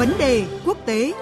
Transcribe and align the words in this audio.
Vấn 0.00 0.18
đề 0.18 0.44
quốc 0.66 0.86
tế. 0.86 1.12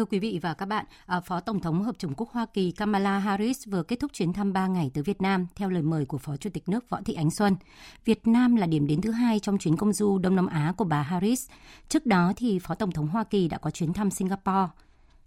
Thưa 0.00 0.04
quý 0.04 0.18
vị 0.18 0.38
và 0.42 0.54
các 0.54 0.66
bạn, 0.66 0.84
à, 1.06 1.20
Phó 1.20 1.40
Tổng 1.40 1.60
thống 1.60 1.82
Hợp 1.82 1.98
chủng 1.98 2.14
Quốc 2.16 2.30
Hoa 2.32 2.46
Kỳ 2.46 2.70
Kamala 2.70 3.18
Harris 3.18 3.68
vừa 3.68 3.82
kết 3.82 4.00
thúc 4.00 4.12
chuyến 4.12 4.32
thăm 4.32 4.52
3 4.52 4.66
ngày 4.66 4.90
tới 4.94 5.04
Việt 5.04 5.22
Nam 5.22 5.46
theo 5.56 5.70
lời 5.70 5.82
mời 5.82 6.04
của 6.04 6.18
Phó 6.18 6.36
Chủ 6.36 6.50
tịch 6.50 6.68
nước 6.68 6.90
Võ 6.90 7.00
Thị 7.04 7.14
Ánh 7.14 7.30
Xuân. 7.30 7.56
Việt 8.04 8.26
Nam 8.26 8.56
là 8.56 8.66
điểm 8.66 8.86
đến 8.86 9.00
thứ 9.00 9.10
hai 9.10 9.38
trong 9.38 9.58
chuyến 9.58 9.76
công 9.76 9.92
du 9.92 10.18
Đông 10.18 10.36
Nam 10.36 10.46
Á 10.46 10.74
của 10.76 10.84
bà 10.84 11.02
Harris. 11.02 11.48
Trước 11.88 12.06
đó 12.06 12.32
thì 12.36 12.58
Phó 12.58 12.74
Tổng 12.74 12.92
thống 12.92 13.08
Hoa 13.08 13.24
Kỳ 13.24 13.48
đã 13.48 13.58
có 13.58 13.70
chuyến 13.70 13.92
thăm 13.92 14.10
Singapore 14.10 14.68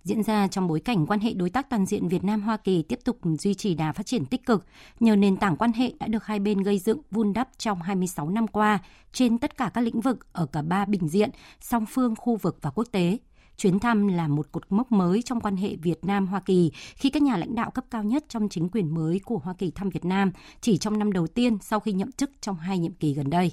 diễn 0.03 0.23
ra 0.23 0.47
trong 0.47 0.67
bối 0.67 0.79
cảnh 0.79 1.05
quan 1.07 1.19
hệ 1.19 1.33
đối 1.33 1.49
tác 1.49 1.69
toàn 1.69 1.85
diện 1.85 2.07
Việt 2.07 2.23
Nam 2.23 2.41
Hoa 2.41 2.57
Kỳ 2.57 2.83
tiếp 2.83 2.99
tục 3.05 3.17
duy 3.39 3.53
trì 3.53 3.73
đà 3.73 3.91
phát 3.91 4.05
triển 4.05 4.25
tích 4.25 4.45
cực 4.45 4.65
nhờ 4.99 5.15
nền 5.15 5.37
tảng 5.37 5.57
quan 5.57 5.73
hệ 5.73 5.93
đã 5.99 6.07
được 6.07 6.25
hai 6.25 6.39
bên 6.39 6.63
gây 6.63 6.79
dựng 6.79 7.01
vun 7.11 7.33
đắp 7.33 7.49
trong 7.57 7.81
26 7.81 8.29
năm 8.29 8.47
qua 8.47 8.79
trên 9.13 9.37
tất 9.37 9.57
cả 9.57 9.71
các 9.73 9.81
lĩnh 9.81 10.01
vực 10.01 10.33
ở 10.33 10.45
cả 10.45 10.61
ba 10.61 10.85
bình 10.85 11.07
diện, 11.07 11.29
song 11.59 11.85
phương, 11.85 12.15
khu 12.15 12.35
vực 12.35 12.57
và 12.61 12.69
quốc 12.69 12.87
tế. 12.91 13.17
Chuyến 13.57 13.79
thăm 13.79 14.07
là 14.07 14.27
một 14.27 14.51
cột 14.51 14.63
mốc 14.69 14.91
mới 14.91 15.21
trong 15.21 15.41
quan 15.41 15.57
hệ 15.57 15.75
Việt 15.75 16.05
Nam-Hoa 16.05 16.39
Kỳ 16.39 16.71
khi 16.95 17.09
các 17.09 17.21
nhà 17.21 17.37
lãnh 17.37 17.55
đạo 17.55 17.71
cấp 17.71 17.85
cao 17.91 18.03
nhất 18.03 18.25
trong 18.29 18.49
chính 18.49 18.69
quyền 18.69 18.95
mới 18.95 19.19
của 19.25 19.37
Hoa 19.37 19.53
Kỳ 19.53 19.71
thăm 19.71 19.89
Việt 19.89 20.05
Nam 20.05 20.31
chỉ 20.61 20.77
trong 20.77 20.99
năm 20.99 21.11
đầu 21.11 21.27
tiên 21.27 21.57
sau 21.61 21.79
khi 21.79 21.93
nhậm 21.93 22.11
chức 22.11 22.31
trong 22.41 22.55
hai 22.55 22.79
nhiệm 22.79 22.93
kỳ 22.93 23.13
gần 23.13 23.29
đây. 23.29 23.51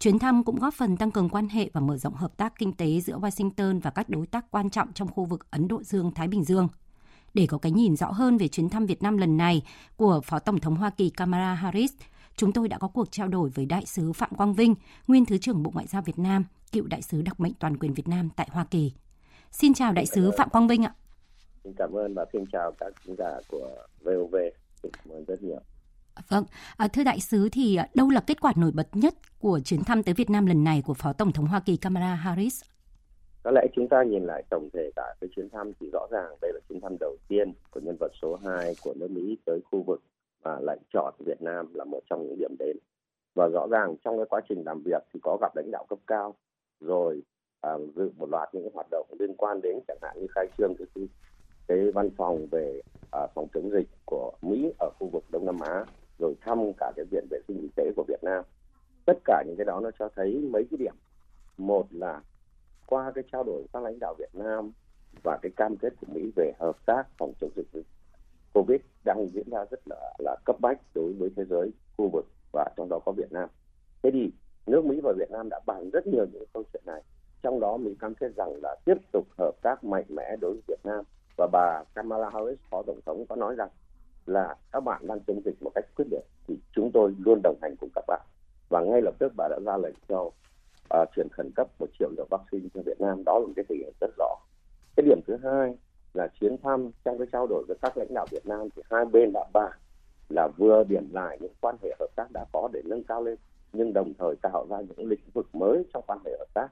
Chuyến 0.00 0.18
thăm 0.18 0.44
cũng 0.44 0.58
góp 0.58 0.74
phần 0.74 0.96
tăng 0.96 1.10
cường 1.10 1.28
quan 1.28 1.48
hệ 1.48 1.70
và 1.72 1.80
mở 1.80 1.96
rộng 1.96 2.14
hợp 2.14 2.36
tác 2.36 2.58
kinh 2.58 2.72
tế 2.72 3.00
giữa 3.00 3.18
Washington 3.18 3.80
và 3.80 3.90
các 3.90 4.08
đối 4.08 4.26
tác 4.26 4.50
quan 4.50 4.70
trọng 4.70 4.92
trong 4.92 5.08
khu 5.08 5.24
vực 5.24 5.50
Ấn 5.50 5.68
Độ 5.68 5.82
Dương-Thái 5.82 6.28
Bình 6.28 6.44
Dương. 6.44 6.68
Để 7.34 7.46
có 7.46 7.58
cái 7.58 7.72
nhìn 7.72 7.96
rõ 7.96 8.10
hơn 8.10 8.38
về 8.38 8.48
chuyến 8.48 8.68
thăm 8.68 8.86
Việt 8.86 9.02
Nam 9.02 9.16
lần 9.16 9.36
này 9.36 9.62
của 9.96 10.20
Phó 10.24 10.38
Tổng 10.38 10.60
thống 10.60 10.76
Hoa 10.76 10.90
Kỳ 10.90 11.10
Kamala 11.10 11.54
Harris, 11.54 11.92
chúng 12.36 12.52
tôi 12.52 12.68
đã 12.68 12.78
có 12.78 12.88
cuộc 12.88 13.12
trao 13.12 13.28
đổi 13.28 13.50
với 13.50 13.66
Đại 13.66 13.86
sứ 13.86 14.12
Phạm 14.12 14.34
Quang 14.34 14.54
Vinh, 14.54 14.74
nguyên 15.06 15.24
Thứ 15.24 15.38
trưởng 15.38 15.62
Bộ 15.62 15.70
Ngoại 15.74 15.86
giao 15.86 16.02
Việt 16.02 16.18
Nam, 16.18 16.44
cựu 16.72 16.86
Đại 16.86 17.02
sứ 17.02 17.22
đặc 17.22 17.40
mệnh 17.40 17.54
toàn 17.54 17.76
quyền 17.76 17.94
Việt 17.94 18.08
Nam 18.08 18.28
tại 18.36 18.48
Hoa 18.52 18.64
Kỳ. 18.64 18.92
Xin 19.50 19.74
chào 19.74 19.92
Đại 19.92 20.06
sứ 20.06 20.30
Phạm 20.30 20.50
Quang 20.50 20.68
Vinh 20.68 20.84
ạ. 20.84 20.94
Xin 21.64 21.72
cảm 21.76 21.92
ơn 21.92 22.14
và 22.14 22.26
xin 22.32 22.44
chào 22.52 22.72
các 22.80 22.92
khán 22.96 23.16
giả 23.18 23.40
của 23.48 23.68
VOV. 24.00 24.36
Xin 24.82 24.92
cảm 24.92 25.14
ơn 25.14 25.24
rất 25.24 25.42
nhiều. 25.42 25.60
Vâng, 26.28 26.44
à, 26.76 26.88
thưa 26.88 27.04
đại 27.04 27.20
sứ 27.20 27.48
thì 27.52 27.76
à, 27.76 27.88
đâu 27.94 28.10
là 28.10 28.20
kết 28.26 28.40
quả 28.40 28.52
nổi 28.56 28.70
bật 28.74 28.88
nhất 28.92 29.14
của 29.38 29.60
chuyến 29.64 29.84
thăm 29.84 30.02
tới 30.02 30.14
Việt 30.14 30.30
Nam 30.30 30.46
lần 30.46 30.64
này 30.64 30.82
của 30.86 30.94
Phó 30.94 31.12
Tổng 31.12 31.32
thống 31.32 31.46
Hoa 31.46 31.60
Kỳ 31.60 31.76
Kamala 31.76 32.14
Harris? 32.14 32.62
Có 33.42 33.50
lẽ 33.50 33.66
chúng 33.76 33.88
ta 33.88 34.02
nhìn 34.02 34.24
lại 34.24 34.42
tổng 34.50 34.68
thể 34.72 34.90
cả 34.96 35.14
cái 35.20 35.30
chuyến 35.36 35.50
thăm 35.50 35.72
thì 35.80 35.90
rõ 35.92 36.06
ràng 36.10 36.36
đây 36.42 36.52
là 36.54 36.60
chuyến 36.68 36.80
thăm 36.80 36.96
đầu 37.00 37.16
tiên 37.28 37.52
của 37.70 37.80
nhân 37.80 37.96
vật 38.00 38.12
số 38.22 38.38
2 38.44 38.74
của 38.82 38.94
nước 38.96 39.10
Mỹ 39.10 39.36
tới 39.46 39.60
khu 39.70 39.82
vực 39.82 40.02
và 40.42 40.60
lại 40.60 40.78
chọn 40.92 41.14
Việt 41.26 41.42
Nam 41.42 41.74
là 41.74 41.84
một 41.84 42.00
trong 42.10 42.26
những 42.26 42.38
điểm 42.38 42.54
đến. 42.58 42.76
Và 43.34 43.48
rõ 43.48 43.66
ràng 43.70 43.96
trong 44.04 44.16
cái 44.16 44.26
quá 44.30 44.40
trình 44.48 44.62
làm 44.66 44.82
việc 44.82 45.02
thì 45.14 45.20
có 45.22 45.38
gặp 45.40 45.56
lãnh 45.56 45.70
đạo 45.70 45.86
cấp 45.88 45.98
cao, 46.06 46.34
rồi 46.80 47.22
à, 47.60 47.70
dự 47.96 48.10
một 48.16 48.28
loạt 48.30 48.48
những 48.54 48.68
hoạt 48.74 48.86
động 48.90 49.06
liên 49.18 49.34
quan 49.36 49.60
đến 49.62 49.78
chẳng 49.88 49.98
hạn 50.02 50.16
như 50.20 50.26
khai 50.34 50.46
trương 50.58 50.74
cái 50.74 51.08
cái 51.68 51.90
văn 51.90 52.10
phòng 52.16 52.46
về 52.50 52.80
à, 53.10 53.26
phòng 53.34 53.46
chống 53.54 53.70
dịch 53.70 53.88
của 54.04 54.32
Mỹ 54.42 54.72
ở 54.78 54.90
khu 54.98 55.08
vực 55.12 55.24
Đông 55.30 55.46
Nam 55.46 55.60
Á 55.60 55.84
rồi 56.18 56.34
thăm 56.40 56.72
cả 56.78 56.92
cái 56.96 57.04
viện 57.10 57.26
vệ 57.30 57.38
sinh 57.48 57.60
y 57.60 57.68
tế 57.76 57.92
của 57.96 58.04
Việt 58.08 58.24
Nam. 58.24 58.44
Tất 59.06 59.18
cả 59.24 59.42
những 59.46 59.56
cái 59.56 59.64
đó 59.64 59.80
nó 59.80 59.90
cho 59.98 60.08
thấy 60.16 60.48
mấy 60.52 60.64
cái 60.70 60.78
điểm. 60.78 60.94
Một 61.58 61.86
là 61.90 62.22
qua 62.86 63.12
cái 63.14 63.24
trao 63.32 63.44
đổi 63.44 63.62
các 63.72 63.82
lãnh 63.82 63.98
đạo 64.00 64.14
Việt 64.18 64.34
Nam 64.34 64.72
và 65.24 65.38
cái 65.42 65.52
cam 65.56 65.76
kết 65.76 65.92
của 66.00 66.06
Mỹ 66.14 66.30
về 66.36 66.52
hợp 66.60 66.86
tác 66.86 67.02
phòng 67.18 67.32
chống 67.40 67.50
dịch 67.56 67.84
Covid 68.52 68.80
đang 69.04 69.26
diễn 69.28 69.50
ra 69.50 69.64
rất 69.70 69.80
là 69.86 70.14
là 70.18 70.36
cấp 70.44 70.56
bách 70.60 70.80
đối 70.94 71.12
với 71.12 71.30
thế 71.36 71.44
giới 71.44 71.70
khu 71.96 72.10
vực 72.12 72.26
và 72.52 72.70
trong 72.76 72.88
đó 72.88 72.98
có 73.04 73.12
Việt 73.12 73.32
Nam. 73.32 73.48
Thế 74.02 74.10
thì 74.12 74.30
nước 74.66 74.84
Mỹ 74.84 75.00
và 75.02 75.12
Việt 75.18 75.30
Nam 75.30 75.48
đã 75.50 75.60
bàn 75.66 75.90
rất 75.90 76.06
nhiều 76.06 76.26
những 76.32 76.44
câu 76.52 76.62
chuyện 76.72 76.82
này 76.86 77.02
trong 77.42 77.60
đó 77.60 77.76
Mỹ 77.76 77.94
cam 78.00 78.14
kết 78.14 78.32
rằng 78.36 78.52
là 78.62 78.76
tiếp 78.84 78.96
tục 79.12 79.26
hợp 79.38 79.52
tác 79.62 79.84
mạnh 79.84 80.04
mẽ 80.08 80.36
đối 80.40 80.52
với 80.52 80.62
Việt 80.68 80.80
Nam. 80.84 81.04
Và 81.36 81.48
bà 81.52 81.84
Kamala 81.94 82.30
Harris 82.30 82.58
phó 82.70 82.82
tổng 82.86 83.00
thống 83.06 83.24
có 83.28 83.36
nói 83.36 83.54
rằng 83.54 83.68
là 84.26 84.56
các 84.72 84.80
bạn 84.80 85.06
đang 85.06 85.20
chống 85.26 85.40
dịch 85.44 85.62
một 85.62 85.70
cách 85.74 85.84
quyết 85.96 86.06
liệt 86.10 86.24
thì 86.48 86.58
chúng 86.72 86.90
tôi 86.92 87.14
luôn 87.18 87.40
đồng 87.42 87.56
hành 87.62 87.76
cùng 87.80 87.90
các 87.94 88.04
bạn. 88.06 88.20
Và 88.68 88.80
ngay 88.80 89.02
lập 89.02 89.14
tức 89.18 89.32
bà 89.36 89.48
đã 89.48 89.58
ra 89.66 89.76
lệnh 89.76 89.94
cho 90.08 90.20
uh, 90.20 91.08
chuyển 91.16 91.28
khẩn 91.32 91.50
cấp 91.56 91.68
một 91.78 91.86
triệu 91.98 92.08
liều 92.16 92.26
vaccine 92.30 92.68
cho 92.74 92.80
Việt 92.86 93.00
Nam. 93.00 93.22
Đó 93.26 93.38
là 93.38 93.46
một 93.46 93.52
cái 93.56 93.64
thể 93.68 93.76
hiện 93.78 93.92
rất 94.00 94.10
rõ. 94.18 94.36
Cái 94.96 95.06
điểm 95.06 95.20
thứ 95.26 95.36
hai 95.42 95.74
là 96.14 96.28
chuyến 96.40 96.56
thăm 96.62 96.90
trong 97.04 97.18
cái 97.18 97.26
trao 97.32 97.46
đổi 97.46 97.64
với 97.68 97.76
các 97.82 97.96
lãnh 97.96 98.14
đạo 98.14 98.26
Việt 98.30 98.46
Nam 98.46 98.68
thì 98.76 98.82
hai 98.90 99.04
bên 99.04 99.32
đã 99.32 99.44
bàn 99.52 99.72
là 100.28 100.48
vừa 100.56 100.84
điểm 100.84 101.08
lại 101.12 101.38
những 101.40 101.52
quan 101.60 101.76
hệ 101.82 101.90
hợp 102.00 102.08
tác 102.16 102.30
đã 102.32 102.44
có 102.52 102.68
để 102.72 102.82
nâng 102.84 103.04
cao 103.04 103.22
lên 103.22 103.36
nhưng 103.72 103.92
đồng 103.92 104.12
thời 104.18 104.34
tạo 104.42 104.66
ra 104.70 104.80
những 104.80 105.08
lĩnh 105.08 105.20
vực 105.34 105.46
mới 105.52 105.84
trong 105.94 106.04
quan 106.06 106.18
hệ 106.24 106.36
hợp 106.38 106.54
tác 106.54 106.68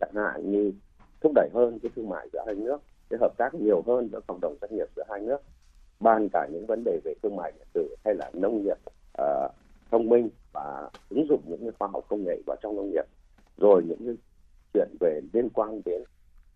chẳng 0.00 0.14
hạn 0.14 0.50
như 0.50 0.72
thúc 1.20 1.32
đẩy 1.34 1.48
hơn 1.54 1.78
cái 1.82 1.90
thương 1.96 2.08
mại 2.08 2.28
giữa 2.32 2.42
hai 2.46 2.54
nước 2.54 2.78
cái 3.10 3.18
hợp 3.20 3.32
tác 3.36 3.54
nhiều 3.54 3.82
hơn 3.86 4.08
giữa 4.12 4.20
cộng 4.26 4.40
đồng 4.40 4.56
doanh 4.60 4.76
nghiệp 4.76 4.86
giữa 4.96 5.02
hai 5.10 5.20
nước 5.20 5.38
bàn 6.00 6.28
cả 6.32 6.48
những 6.52 6.66
vấn 6.66 6.84
đề 6.84 7.00
về 7.04 7.14
thương 7.22 7.36
mại 7.36 7.52
điện 7.52 7.66
tử 7.72 7.96
hay 8.04 8.14
là 8.14 8.30
nông 8.34 8.62
nghiệp 8.62 8.78
uh, 9.22 9.50
thông 9.90 10.08
minh 10.08 10.28
và 10.52 10.90
ứng 11.08 11.26
dụng 11.28 11.40
những 11.46 11.60
cái 11.60 11.70
khoa 11.78 11.88
học 11.92 12.04
công 12.08 12.24
nghệ 12.24 12.42
vào 12.46 12.56
trong 12.62 12.76
nông 12.76 12.90
nghiệp 12.90 13.04
rồi 13.56 13.82
những 13.88 14.06
cái 14.06 14.16
chuyện 14.74 14.88
về 15.00 15.20
liên 15.32 15.48
quan 15.54 15.80
đến 15.84 16.02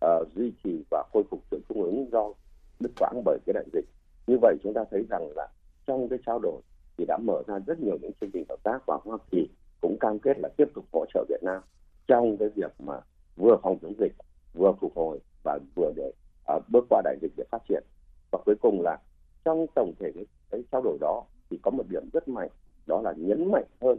uh, 0.05 0.27
duy 0.35 0.53
trì 0.63 0.83
và 0.91 1.03
khôi 1.13 1.23
phục 1.29 1.39
chuỗi 1.51 1.59
cung 1.67 1.83
ứng 1.83 2.09
do 2.11 2.33
đứt 2.79 2.91
quãng 2.99 3.21
bởi 3.25 3.39
cái 3.45 3.53
đại 3.53 3.65
dịch. 3.73 3.85
Như 4.27 4.37
vậy 4.41 4.55
chúng 4.63 4.73
ta 4.73 4.83
thấy 4.91 5.05
rằng 5.09 5.29
là 5.35 5.47
trong 5.87 6.09
cái 6.09 6.19
trao 6.25 6.39
đổi 6.39 6.61
thì 6.97 7.05
đã 7.07 7.17
mở 7.17 7.43
ra 7.47 7.59
rất 7.67 7.79
nhiều 7.79 7.97
những 8.01 8.11
chương 8.21 8.31
trình 8.33 8.45
hợp 8.49 8.63
tác 8.63 8.79
và 8.87 8.97
Hoa 9.03 9.17
Kỳ 9.31 9.49
cũng 9.81 9.97
cam 9.99 10.19
kết 10.19 10.39
là 10.39 10.49
tiếp 10.57 10.67
tục 10.75 10.85
hỗ 10.93 11.05
trợ 11.13 11.25
Việt 11.29 11.43
Nam 11.43 11.61
trong 12.07 12.37
cái 12.37 12.49
việc 12.55 12.71
mà 12.79 12.93
vừa 13.35 13.57
phòng 13.63 13.77
chống 13.81 13.93
dịch 13.99 14.13
vừa 14.53 14.71
phục 14.81 14.91
hồi 14.95 15.19
và 15.43 15.59
vừa 15.75 15.91
để 15.95 16.11
uh, 16.55 16.63
bước 16.69 16.85
qua 16.89 17.01
đại 17.03 17.17
dịch 17.21 17.31
để 17.37 17.43
phát 17.51 17.61
triển. 17.69 17.83
Và 18.31 18.39
cuối 18.45 18.55
cùng 18.61 18.81
là 18.81 18.97
trong 19.45 19.65
tổng 19.75 19.93
thể 19.99 20.11
cái, 20.15 20.25
cái 20.49 20.63
trao 20.71 20.81
đổi 20.81 20.97
đó 21.01 21.23
thì 21.49 21.59
có 21.63 21.71
một 21.71 21.83
điểm 21.89 22.09
rất 22.13 22.27
mạnh 22.27 22.49
đó 22.85 23.01
là 23.01 23.13
nhấn 23.17 23.51
mạnh 23.51 23.65
hơn 23.81 23.97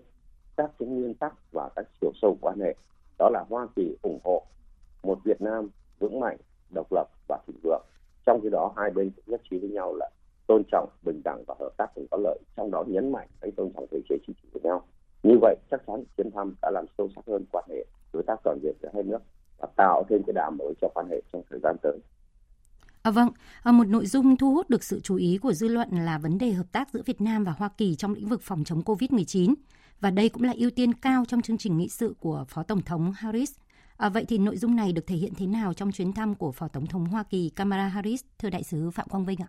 các 0.57 0.71
cái 0.79 0.89
nguyên 0.89 1.15
tắc 1.15 1.35
và 1.53 1.71
các 1.77 1.87
chiều 2.01 2.13
sâu 2.23 2.37
quan 2.41 2.61
hệ. 2.61 2.75
Đó 3.19 3.31
là 3.33 3.45
Hoa 3.49 3.67
Kỳ 3.77 3.97
ủng 4.03 4.19
hộ 4.25 4.43
một 5.03 5.19
Việt 5.25 5.41
Nam 5.41 5.69
vững 5.99 6.21
mạnh 6.21 6.37
độc 6.75 6.93
lập 6.93 7.09
và 7.29 7.39
thịnh 7.47 7.61
vượng. 7.63 7.83
Trong 8.27 8.41
khi 8.43 8.49
đó 8.51 8.73
hai 8.77 8.91
bên 8.91 9.11
cũng 9.11 9.25
nhất 9.27 9.41
trí 9.51 9.59
với 9.59 9.69
nhau 9.69 9.95
là 9.95 10.11
tôn 10.47 10.63
trọng 10.73 10.89
bình 11.03 11.21
đẳng 11.25 11.45
và 11.47 11.55
hợp 11.61 11.71
tác 11.77 11.87
cùng 11.95 12.07
có 12.11 12.17
lợi 12.17 12.39
trong 12.57 12.71
đó 12.71 12.85
nhấn 12.87 13.13
mạnh 13.13 13.29
gian 21.63 21.77
tới. 21.83 21.99
À, 23.03 23.11
vâng, 23.11 23.29
à, 23.63 23.73
một 23.73 23.89
nội 23.89 24.07
dung 24.07 24.37
thu 24.37 24.55
hút 24.55 24.71
được 24.71 24.85
sự 24.85 25.01
chú 25.01 25.17
ý 25.17 25.39
của 25.43 25.53
dư 25.53 25.69
luận 25.69 25.89
là 25.93 26.19
vấn 26.19 26.39
đề 26.39 26.51
hợp 26.53 26.67
tác 26.73 26.91
giữa 26.93 27.03
Việt 27.07 27.21
Nam 27.21 27.45
và 27.45 27.53
Hoa 27.53 27.69
Kỳ 27.77 27.95
trong 27.95 28.15
lĩnh 28.15 28.29
vực 28.29 28.43
phòng 28.43 28.65
chống 28.65 28.81
COVID-19. 28.81 29.55
Và 30.01 30.11
đây 30.11 30.29
cũng 30.29 30.43
là 30.43 30.53
ưu 30.59 30.71
tiên 30.71 30.93
cao 30.93 31.25
trong 31.29 31.43
chương 31.43 31.59
trình 31.59 31.79
nghị 31.79 31.89
sự 31.89 32.15
của 32.21 32.45
Phó 32.49 32.63
Tổng 32.63 32.83
thống 32.83 33.13
Harris. 33.17 33.53
À, 33.97 34.09
vậy 34.09 34.25
thì 34.29 34.39
nội 34.39 34.57
dung 34.57 34.77
này 34.77 34.93
được 34.93 35.07
thể 35.07 35.17
hiện 35.17 35.33
thế 35.39 35.47
nào 35.47 35.75
trong 35.75 35.93
chuyến 35.93 36.13
thăm 36.13 36.35
của 36.35 36.53
Phó 36.53 36.69
Tổng 36.69 36.87
thống 36.87 37.05
Hoa 37.05 37.23
Kỳ 37.31 37.51
Kamala 37.57 37.89
Harris, 37.89 38.25
thưa 38.39 38.51
Đại 38.51 38.63
sứ 38.63 38.91
Phạm 38.91 39.09
Quang 39.09 39.25
Vinh 39.25 39.39
ạ? 39.43 39.49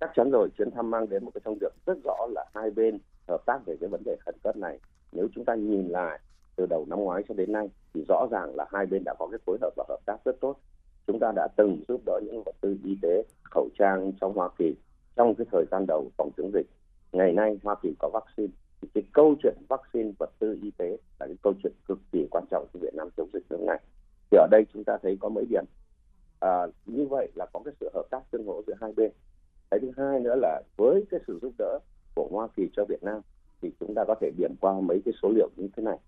Chắc 0.00 0.10
chắn 0.16 0.30
rồi, 0.30 0.48
chuyến 0.58 0.70
thăm 0.70 0.90
mang 0.90 1.08
đến 1.08 1.24
một 1.24 1.30
cái 1.34 1.40
thông 1.44 1.58
điệp 1.60 1.68
rất 1.86 1.98
rõ 2.04 2.26
là 2.34 2.44
hai 2.54 2.70
bên 2.70 2.98
hợp 3.28 3.40
tác 3.46 3.58
về 3.66 3.76
cái 3.80 3.88
vấn 3.88 4.02
đề 4.04 4.16
khẩn 4.24 4.34
cấp 4.42 4.56
này. 4.56 4.78
Nếu 5.12 5.28
chúng 5.34 5.44
ta 5.44 5.54
nhìn 5.54 5.88
lại 5.88 6.20
từ 6.56 6.66
đầu 6.66 6.86
năm 6.90 6.98
ngoái 6.98 7.22
cho 7.28 7.34
đến 7.34 7.52
nay 7.52 7.68
thì 7.94 8.04
rõ 8.08 8.26
ràng 8.30 8.54
là 8.54 8.66
hai 8.72 8.86
bên 8.86 9.02
đã 9.04 9.14
có 9.18 9.28
cái 9.30 9.38
phối 9.46 9.58
hợp 9.60 9.70
và 9.76 9.84
hợp 9.88 10.00
tác 10.06 10.16
rất 10.24 10.40
tốt 10.40 10.56
chúng 11.06 11.18
ta 11.18 11.32
đã 11.36 11.48
từng 11.56 11.82
giúp 11.88 12.00
đỡ 12.06 12.20
những 12.24 12.42
vật 12.46 12.54
tư 12.60 12.76
y 12.84 12.96
tế 13.02 13.22
khẩu 13.42 13.68
trang 13.78 14.12
trong 14.20 14.34
Hoa 14.34 14.48
Kỳ 14.58 14.74
trong 15.16 15.34
cái 15.34 15.46
thời 15.52 15.64
gian 15.70 15.84
đầu 15.88 16.10
phòng 16.16 16.30
chống 16.36 16.50
dịch. 16.54 16.66
Ngày 17.12 17.32
nay 17.32 17.58
Hoa 17.62 17.74
Kỳ 17.82 17.94
có 17.98 18.10
vaccine. 18.12 18.52
Thì 18.80 18.88
cái 18.94 19.04
câu 19.12 19.34
chuyện 19.42 19.56
vaccine 19.68 20.10
vật 20.18 20.30
tư 20.38 20.58
y 20.62 20.70
tế 20.70 20.88
là 21.20 21.26
cái 21.26 21.36
câu 21.42 21.52
chuyện 21.62 21.72
cực 21.88 21.98
kỳ 22.12 22.26
quan 22.30 22.44
trọng 22.50 22.66
cho 22.72 22.80
Việt 22.82 22.94
Nam 22.94 23.08
chống 23.16 23.28
dịch 23.32 23.44
nước 23.50 23.60
này. 23.60 23.80
Thì 24.30 24.38
ở 24.38 24.46
đây 24.50 24.64
chúng 24.72 24.84
ta 24.84 24.98
thấy 25.02 25.16
có 25.20 25.28
mấy 25.28 25.44
điểm. 25.50 25.64
À, 26.40 26.66
như 26.86 27.06
vậy 27.10 27.28
là 27.34 27.46
có 27.52 27.60
cái 27.64 27.74
sự 27.80 27.90
hợp 27.94 28.04
tác 28.10 28.30
tương 28.30 28.46
hỗ 28.46 28.62
giữa 28.66 28.74
hai 28.80 28.92
bên. 28.96 29.10
Cái 29.70 29.80
thứ 29.80 29.90
hai 29.96 30.20
nữa 30.20 30.34
là 30.34 30.62
với 30.76 31.04
cái 31.10 31.20
sự 31.26 31.38
giúp 31.42 31.52
đỡ 31.58 31.78
của 32.14 32.28
Hoa 32.32 32.48
Kỳ 32.56 32.68
cho 32.76 32.84
Việt 32.84 33.02
Nam 33.02 33.20
thì 33.62 33.70
chúng 33.80 33.94
ta 33.94 34.04
có 34.08 34.14
thể 34.20 34.30
điểm 34.36 34.54
qua 34.60 34.80
mấy 34.80 35.02
cái 35.04 35.14
số 35.22 35.28
liệu 35.28 35.48
như 35.56 35.68
thế 35.76 35.82
này. 35.82 35.98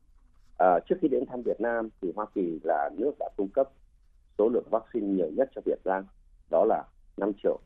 À, 0.59 0.79
trước 0.89 0.97
khi 1.01 1.09
đến 1.09 1.25
thăm 1.27 1.43
Việt 1.43 1.61
Nam 1.61 1.89
thì 2.03 2.13
Hoa 2.17 2.27
Kỳ 2.35 2.59
là 2.65 2.91
nước 2.97 3.13
đã 3.19 3.29
cung 3.37 3.49
cấp 3.49 3.69
số 4.39 4.49
lượng 4.49 4.69
vaccine 4.71 5.07
nhiều 5.07 5.31
nhất 5.37 5.49
cho 5.55 5.61
Việt 5.65 5.79
Nam, 5.85 6.07
đó 6.51 6.65
là 6.65 6.85
5 7.17 7.33
triệu 7.43 7.59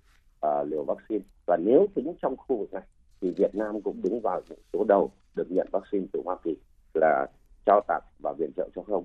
uh, 0.47 0.69
liều 0.69 0.85
vaccine. 0.85 1.25
Và 1.47 1.57
nếu 1.57 1.87
tính 1.95 2.15
trong 2.23 2.37
khu 2.37 2.59
vực 2.59 2.73
này 2.73 2.83
thì 3.21 3.31
Việt 3.31 3.55
Nam 3.55 3.83
cũng 3.83 4.03
đứng 4.03 4.21
vào 4.21 4.41
số 4.73 4.85
đầu 4.89 5.11
được 5.35 5.51
nhận 5.51 5.69
vaccine 5.73 6.07
từ 6.13 6.23
Hoa 6.25 6.37
Kỳ 6.45 6.57
là 6.95 7.27
trao 7.67 7.81
tặng 7.89 8.03
và 8.23 8.35
viện 8.39 8.51
trợ 8.57 8.69
cho 8.75 8.83
không. 8.83 9.05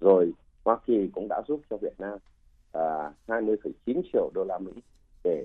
Rồi 0.00 0.32
Hoa 0.64 0.78
Kỳ 0.86 1.10
cũng 1.14 1.26
đã 1.28 1.42
giúp 1.48 1.60
cho 1.70 1.76
Việt 1.76 2.00
Nam 2.00 2.18
à, 2.72 3.06
uh, 3.06 3.14
20,9 3.26 4.00
triệu 4.12 4.30
đô 4.34 4.44
la 4.44 4.58
Mỹ 4.58 4.72
để 5.24 5.44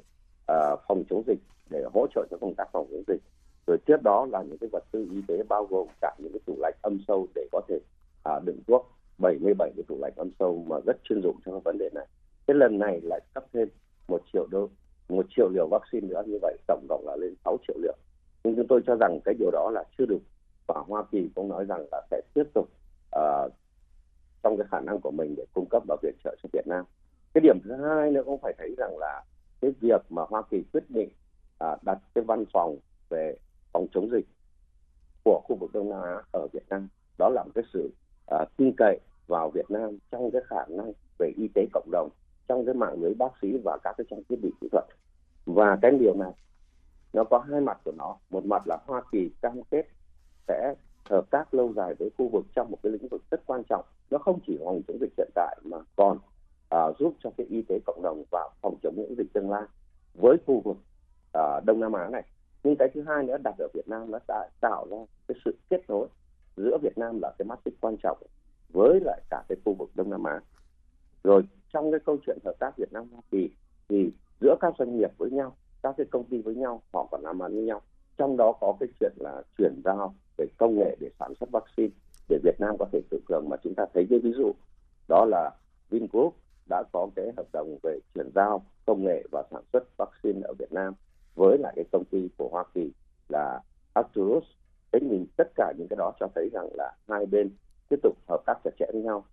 uh, 0.52 0.80
phòng 0.88 1.04
chống 1.10 1.24
dịch 1.28 1.40
để 1.70 1.84
hỗ 1.94 2.08
trợ 2.16 2.28
cho 2.32 2.38
công 2.42 2.54
tác 2.56 2.70
phòng 2.72 2.88
chống 2.92 3.04
dịch. 3.08 3.22
Rồi 3.68 3.78
tiếp 3.86 3.98
đó 4.04 4.28
là 4.32 4.44
những 4.44 4.58
cái 4.58 4.70
vật 4.72 4.84
tư 4.92 5.08
y 5.12 5.22
tế 5.28 5.44
bao 5.50 5.66
gồm 5.66 5.88
cả 6.02 6.16
những 6.20 6.32
cái 6.32 6.40
tủ 6.46 6.56
lạnh 6.60 6.74
âm 6.82 6.98
sâu 7.08 7.28
để 7.36 7.48
có 7.52 7.62
thể 7.68 7.80
à, 8.24 8.40
đựng 8.46 8.60
thuốc 8.68 8.92
77 9.18 9.72
cái 9.76 9.84
tủ 9.88 9.98
lạnh 10.02 10.14
âm 10.16 10.30
sâu 10.40 10.66
mà 10.70 10.78
rất 10.86 10.98
chuyên 11.04 11.22
dụng 11.22 11.36
cho 11.46 11.52
cái 11.52 11.62
vấn 11.66 11.78
đề 11.78 11.90
này. 11.94 12.08
Cái 12.48 12.56
lần 12.56 12.80
này 12.80 13.02
lại 13.04 13.20
cấp 13.34 13.46
thêm 13.54 13.68
một 14.08 14.22
triệu 14.34 14.48
đô 14.52 14.70
một 15.10 15.26
triệu 15.36 15.50
liều 15.50 15.68
vaccine 15.68 16.08
nữa 16.08 16.24
như 16.26 16.38
vậy 16.42 16.58
tổng 16.68 16.86
cộng 16.90 17.06
là 17.06 17.16
lên 17.16 17.34
6 17.46 17.58
triệu 17.68 17.78
liều. 17.82 17.96
Nhưng 18.44 18.56
chúng 18.56 18.68
tôi 18.68 18.82
cho 18.88 18.96
rằng 19.00 19.20
cái 19.26 19.36
điều 19.40 19.52
đó 19.52 19.72
là 19.74 19.84
chưa 19.98 20.06
đủ 20.06 20.20
và 20.68 20.76
Hoa 20.88 21.04
Kỳ 21.12 21.30
cũng 21.36 21.50
nói 21.50 21.66
rằng 21.66 21.86
là 21.92 22.02
sẽ 22.12 22.22
tiếp 22.34 22.44
tục 22.54 22.70
uh, 23.16 23.52
trong 24.44 24.58
cái 24.58 24.68
khả 24.72 24.80
năng 24.80 25.02
của 25.02 25.12
mình 25.12 25.36
để 25.38 25.46
cung 25.54 25.66
cấp 25.70 25.84
và 25.88 25.96
viện 26.02 26.16
trợ 26.24 26.36
cho 26.44 26.50
Việt 26.54 26.68
Nam. 26.68 26.86
Cái 27.34 27.42
điểm 27.42 27.60
thứ 27.64 27.76
hai 27.76 28.12
nữa 28.12 28.22
cũng 28.26 28.40
phải 28.42 28.54
thấy 28.58 28.76
rằng 28.78 28.98
là 28.98 29.24
cái 29.62 29.72
việc 29.82 30.02
mà 30.10 30.24
Hoa 30.30 30.42
Kỳ 30.52 30.64
quyết 30.74 30.84
định 30.90 31.10
uh, 31.64 31.84
đặt 31.84 31.98
cái 32.16 32.24
văn 32.24 32.46
phòng 32.54 32.78
về 33.10 33.36
phòng 33.74 33.88
chống 33.94 34.10
dịch 34.12 34.26
của 35.24 35.42
khu 35.44 35.56
vực 35.56 35.70
Đông 35.74 35.90
Nam 35.90 36.02
Á 36.02 36.22
ở 36.32 36.48
Việt 36.54 36.64
Nam 36.70 36.88
đó 37.18 37.30
là 37.30 37.44
một 37.44 37.52
cái 37.56 37.64
sự 37.74 37.90
uh, 38.36 38.58
tin 38.58 38.74
cậy 38.78 39.00
vào 39.28 39.50
Việt 39.50 39.72
Nam 39.72 39.98
trong 40.12 40.32
cái 40.32 40.42
khả 40.46 40.66
năng 40.70 40.92
về 41.20 41.32
y 41.38 41.48
tế 41.56 41.66
cộng 41.74 41.92
đồng 41.92 42.10
trong 42.48 42.66
cái 42.66 42.76
mạng 42.76 43.02
lưới 43.02 43.14
bác 43.14 43.32
sĩ 43.42 43.58
và 43.64 43.78
các 43.84 43.96
cái 43.98 44.06
trang 44.10 44.22
thiết 44.30 44.36
bị 44.42 44.52
kỹ 44.62 44.68
thuật. 44.72 44.86
Và 45.46 45.78
cái 45.82 45.92
điều 46.00 46.16
này 46.16 46.32
nó 47.14 47.24
có 47.24 47.40
hai 47.40 47.62
mặt 47.62 47.78
của 47.86 47.92
nó. 47.98 48.18
Một 48.30 48.46
mặt 48.46 48.64
là 48.66 48.78
Hoa 48.86 49.02
Kỳ 49.12 49.30
cam 49.42 49.62
kết 49.72 49.86
sẽ 50.48 50.76
hợp 51.10 51.30
tác 51.30 51.54
lâu 51.54 51.74
dài 51.74 51.96
với 52.00 52.10
khu 52.18 52.30
vực 52.30 52.46
trong 52.56 52.72
một 52.72 52.78
cái 52.84 52.92
lĩnh 52.92 53.08
vực 53.08 53.22
rất 53.32 53.42
quan 53.46 53.64
trọng. 53.70 53.86
Nó 54.10 54.18
không 54.18 54.40
chỉ 54.48 54.58
phòng 54.66 54.82
chống 54.88 54.98
dịch 55.02 55.14
hiện 55.18 55.30
tại 55.36 55.58
mà 55.64 55.78
còn 55.96 56.18
uh, 56.76 56.98
giúp 57.00 57.14
cho 57.24 57.30
cái 57.38 57.48
y 57.50 57.62
tế 57.62 57.80
cộng 57.86 58.02
đồng 58.04 58.24
và 58.32 58.50
phòng 58.62 58.76
chống 58.84 58.94
những 58.98 59.16
dịch 59.18 59.34
tương 59.34 59.50
lai 59.50 59.64
với 60.14 60.38
khu 60.46 60.62
vực 60.66 60.78
uh, 61.38 61.66
Đông 61.66 61.80
Nam 61.80 61.94
Á 61.94 62.10
này. 62.10 62.24
Nhưng 62.64 62.76
cái 62.76 62.90
thứ 62.94 63.04
hai 63.08 63.24
nữa 63.24 63.38
đặt 63.44 63.56
ở 63.60 63.68
Việt 63.74 63.88
Nam 63.88 64.12
nó 64.12 64.20
tạo 64.62 64.88
ra 64.92 64.98
cái 65.28 65.38
sự 65.46 65.56
kết 65.70 65.82
nối 65.88 66.08
giữa 66.58 66.78
Việt 66.82 66.98
Nam 66.98 67.20
là 67.22 67.34
cái 67.38 67.46
mắt 67.46 67.60
xích 67.66 67.74
quan 67.82 67.96
trọng 68.04 68.18
với 68.74 69.00
lại 69.00 69.22
cả 69.30 69.44
cái 69.50 69.58
khu 69.66 69.74
vực 69.74 69.90
Đông 69.96 70.10
Nam 70.10 70.24
Á. 70.24 70.42
Rồi, 71.24 71.44
trong 71.74 71.92
cái 71.92 72.00
câu 72.06 72.18
chuyện 72.26 72.38
hợp 72.46 72.54
tác 72.60 72.78
Việt 72.78 72.94
Nam 72.94 73.08
Hoa 73.12 73.22
Kỳ 73.32 73.50
thì 73.90 74.12
giữa 74.42 74.56
các 74.62 74.74
doanh 74.80 74.98
nghiệp 74.98 75.12
với 75.18 75.32
nhau, 75.32 75.56
các 75.84 75.96
cái 75.98 76.06
công 76.12 76.24
ty 76.24 76.42
với 76.42 76.56
nhau, 76.56 76.82
họ 76.94 77.08
còn 77.12 77.22
làm 77.22 77.44
ăn 77.44 77.54
với 77.54 77.64
nhau. 77.64 77.82
Trong 78.18 78.38
đó 78.38 78.54
có 78.62 78.76
cái 78.80 78.90
chuyện 79.00 79.14
là 79.16 79.42
chuyển 79.58 79.82
giao 79.86 80.16
về 80.38 80.46
công 80.58 80.76
nghệ 80.76 80.96
để 81.00 81.10
sản 81.20 81.34
xuất 81.40 81.50
vaccine 81.52 81.94
để 82.30 82.40
Việt 82.44 82.60
Nam 82.60 82.76
có 82.80 82.86
thể 82.92 83.02
tự 83.10 83.20
cường 83.28 83.50
mà 83.50 83.58
chúng 83.64 83.76
ta 83.76 83.86
thấy 83.94 84.08
cái 84.10 84.20
ví 84.20 84.32
dụ. 84.38 84.52
Đó 85.08 85.26
là 85.26 85.52
Vingroup 85.90 86.36
đã 86.70 86.84
có 86.94 87.08
cái 87.16 87.32
hợp 87.38 87.48
đồng 87.54 87.78
về 87.84 88.00
chuyển 88.14 88.30
giao 88.36 88.66
công 88.86 89.04
nghệ 89.04 89.24
và 89.32 89.44
sản 89.52 89.64
xuất 89.74 89.98
vaccine 89.98 90.42
ở 90.44 90.54
Việt 90.60 90.74
Nam 90.74 90.94
với 91.36 91.58
lại 91.58 91.74
cái 91.76 91.86
công 91.92 92.06
ty 92.06 92.30
của 92.38 92.50
Hoa 92.52 92.64
Kỳ 92.74 92.92
là 93.30 93.60
Arcturus. 93.94 94.44
Thế 94.92 95.00
nhìn 95.02 95.26
tất 95.38 95.48
cả 95.56 95.74
những 95.78 95.88
cái 95.88 95.98
đó 95.98 96.12
cho 96.20 96.28
thấy 96.36 96.50
rằng 96.54 96.68
là 96.74 96.92
hai 97.08 97.26
bên 97.26 97.50
tiếp 97.90 98.00
tục 98.04 98.18
hợp 98.30 98.42
tác 98.46 98.54
chặt 98.64 98.72
chẽ 98.80 98.86
với 98.94 99.02
nhau 99.02 99.26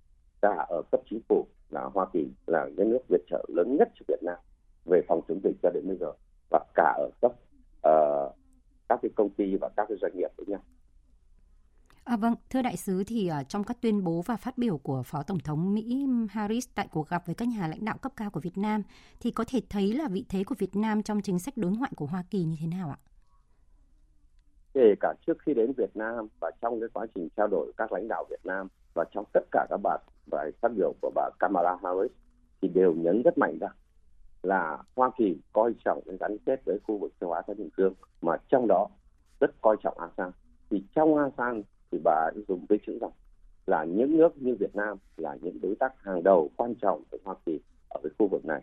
cả 0.43 0.67
ở 0.69 0.83
cấp 0.93 1.01
chính 1.11 1.21
phủ 1.29 1.47
là 1.71 1.85
Hoa 1.95 2.07
Kỳ 2.13 2.29
là 2.47 2.69
cái 2.77 2.87
nước 2.87 2.99
viện 3.09 3.21
trợ 3.31 3.45
lớn 3.49 3.77
nhất 3.79 3.89
cho 3.95 4.05
Việt 4.09 4.23
Nam 4.23 4.37
về 4.85 5.03
phòng 5.09 5.21
chống 5.29 5.41
dịch 5.45 5.57
cho 5.63 5.71
đến 5.71 5.89
bây 5.89 5.97
giờ 6.01 6.13
và 6.51 6.65
cả 6.75 6.95
ở 6.99 7.11
cấp 7.21 7.33
uh, 7.89 8.35
các 8.89 8.99
cái 9.03 9.11
công 9.15 9.31
ty 9.31 9.57
và 9.61 9.69
các 9.77 9.87
cái 9.89 9.99
doanh 10.01 10.17
nghiệp 10.17 10.31
với 10.37 10.47
nhau. 10.47 10.61
À, 12.05 12.17
vâng, 12.17 12.35
thưa 12.51 12.63
đại 12.63 12.77
sứ 12.77 13.05
thì 13.05 13.31
uh, 13.41 13.49
trong 13.49 13.65
các 13.65 13.77
tuyên 13.81 14.05
bố 14.05 14.23
và 14.27 14.37
phát 14.37 14.59
biểu 14.59 14.79
của 14.79 15.03
Phó 15.03 15.23
Tổng 15.23 15.39
thống 15.39 15.75
Mỹ 15.75 16.07
Harris 16.31 16.69
tại 16.75 16.89
cuộc 16.93 17.09
gặp 17.09 17.27
với 17.27 17.35
các 17.35 17.49
nhà 17.49 17.69
lãnh 17.69 17.85
đạo 17.85 17.99
cấp 17.99 18.13
cao 18.17 18.31
của 18.31 18.41
Việt 18.41 18.59
Nam 18.59 18.83
thì 19.21 19.31
có 19.31 19.45
thể 19.49 19.61
thấy 19.71 19.93
là 19.93 20.09
vị 20.09 20.25
thế 20.29 20.45
của 20.45 20.55
Việt 20.59 20.77
Nam 20.77 21.03
trong 21.03 21.21
chính 21.21 21.39
sách 21.39 21.57
đối 21.57 21.71
ngoại 21.71 21.93
của 21.97 22.07
Hoa 22.07 22.25
Kỳ 22.31 22.45
như 22.45 22.57
thế 22.61 22.67
nào 22.67 22.91
ạ? 22.91 22.99
Kể 24.75 24.95
cả 25.01 25.15
trước 25.27 25.39
khi 25.47 25.55
đến 25.55 25.73
Việt 25.77 25.97
Nam 25.97 26.29
và 26.41 26.51
trong 26.63 26.81
cái 26.81 26.89
quá 26.93 27.07
trình 27.15 27.29
trao 27.37 27.47
đổi 27.47 27.73
các 27.77 27.93
lãnh 27.93 28.09
đạo 28.09 28.25
Việt 28.31 28.41
Nam 28.45 28.69
và 28.95 29.05
trong 29.11 29.25
tất 29.33 29.45
cả 29.51 29.67
các 29.71 29.81
bài 29.83 29.99
bài 30.31 30.51
phát 30.61 30.73
biểu 30.77 30.93
của 31.01 31.11
bà 31.15 31.31
Kamala 31.39 31.77
Harris 31.83 32.13
thì 32.63 32.69
đều 32.69 32.95
nhấn 32.95 33.23
rất 33.23 33.39
mạnh 33.39 33.59
rằng 33.61 33.75
là 34.43 34.79
Hoa 34.97 35.11
Kỳ 35.19 35.37
coi 35.53 35.75
trọng 35.85 36.01
cái 36.07 36.17
gắn 36.21 36.37
kết 36.47 36.65
với 36.65 36.79
khu 36.83 36.99
vực 36.99 37.13
châu 37.21 37.33
Á 37.33 37.43
Thái 37.47 37.55
Bình 37.55 37.69
Dương, 37.77 37.95
mà 38.23 38.37
trong 38.49 38.67
đó 38.69 38.89
rất 39.41 39.51
coi 39.61 39.77
trọng 39.83 39.99
ASEAN. 39.99 40.31
Thì 40.71 40.85
trong 40.95 41.17
ASEAN 41.17 41.63
thì 41.91 41.99
bà 42.05 42.31
dùng 42.49 42.67
cái 42.69 42.79
chữ 42.87 42.99
rằng 43.01 43.11
là 43.67 43.85
những 43.85 44.17
nước 44.17 44.43
như 44.43 44.57
Việt 44.61 44.77
Nam 44.77 44.97
là 45.17 45.37
những 45.43 45.59
đối 45.63 45.75
tác 45.75 45.93
hàng 46.03 46.23
đầu 46.23 46.51
quan 46.57 46.75
trọng 46.75 47.03
của 47.11 47.19
Hoa 47.25 47.35
Kỳ 47.47 47.61
ở 47.89 48.01
cái 48.03 48.11
khu 48.19 48.29
vực 48.29 48.45
này 48.45 48.63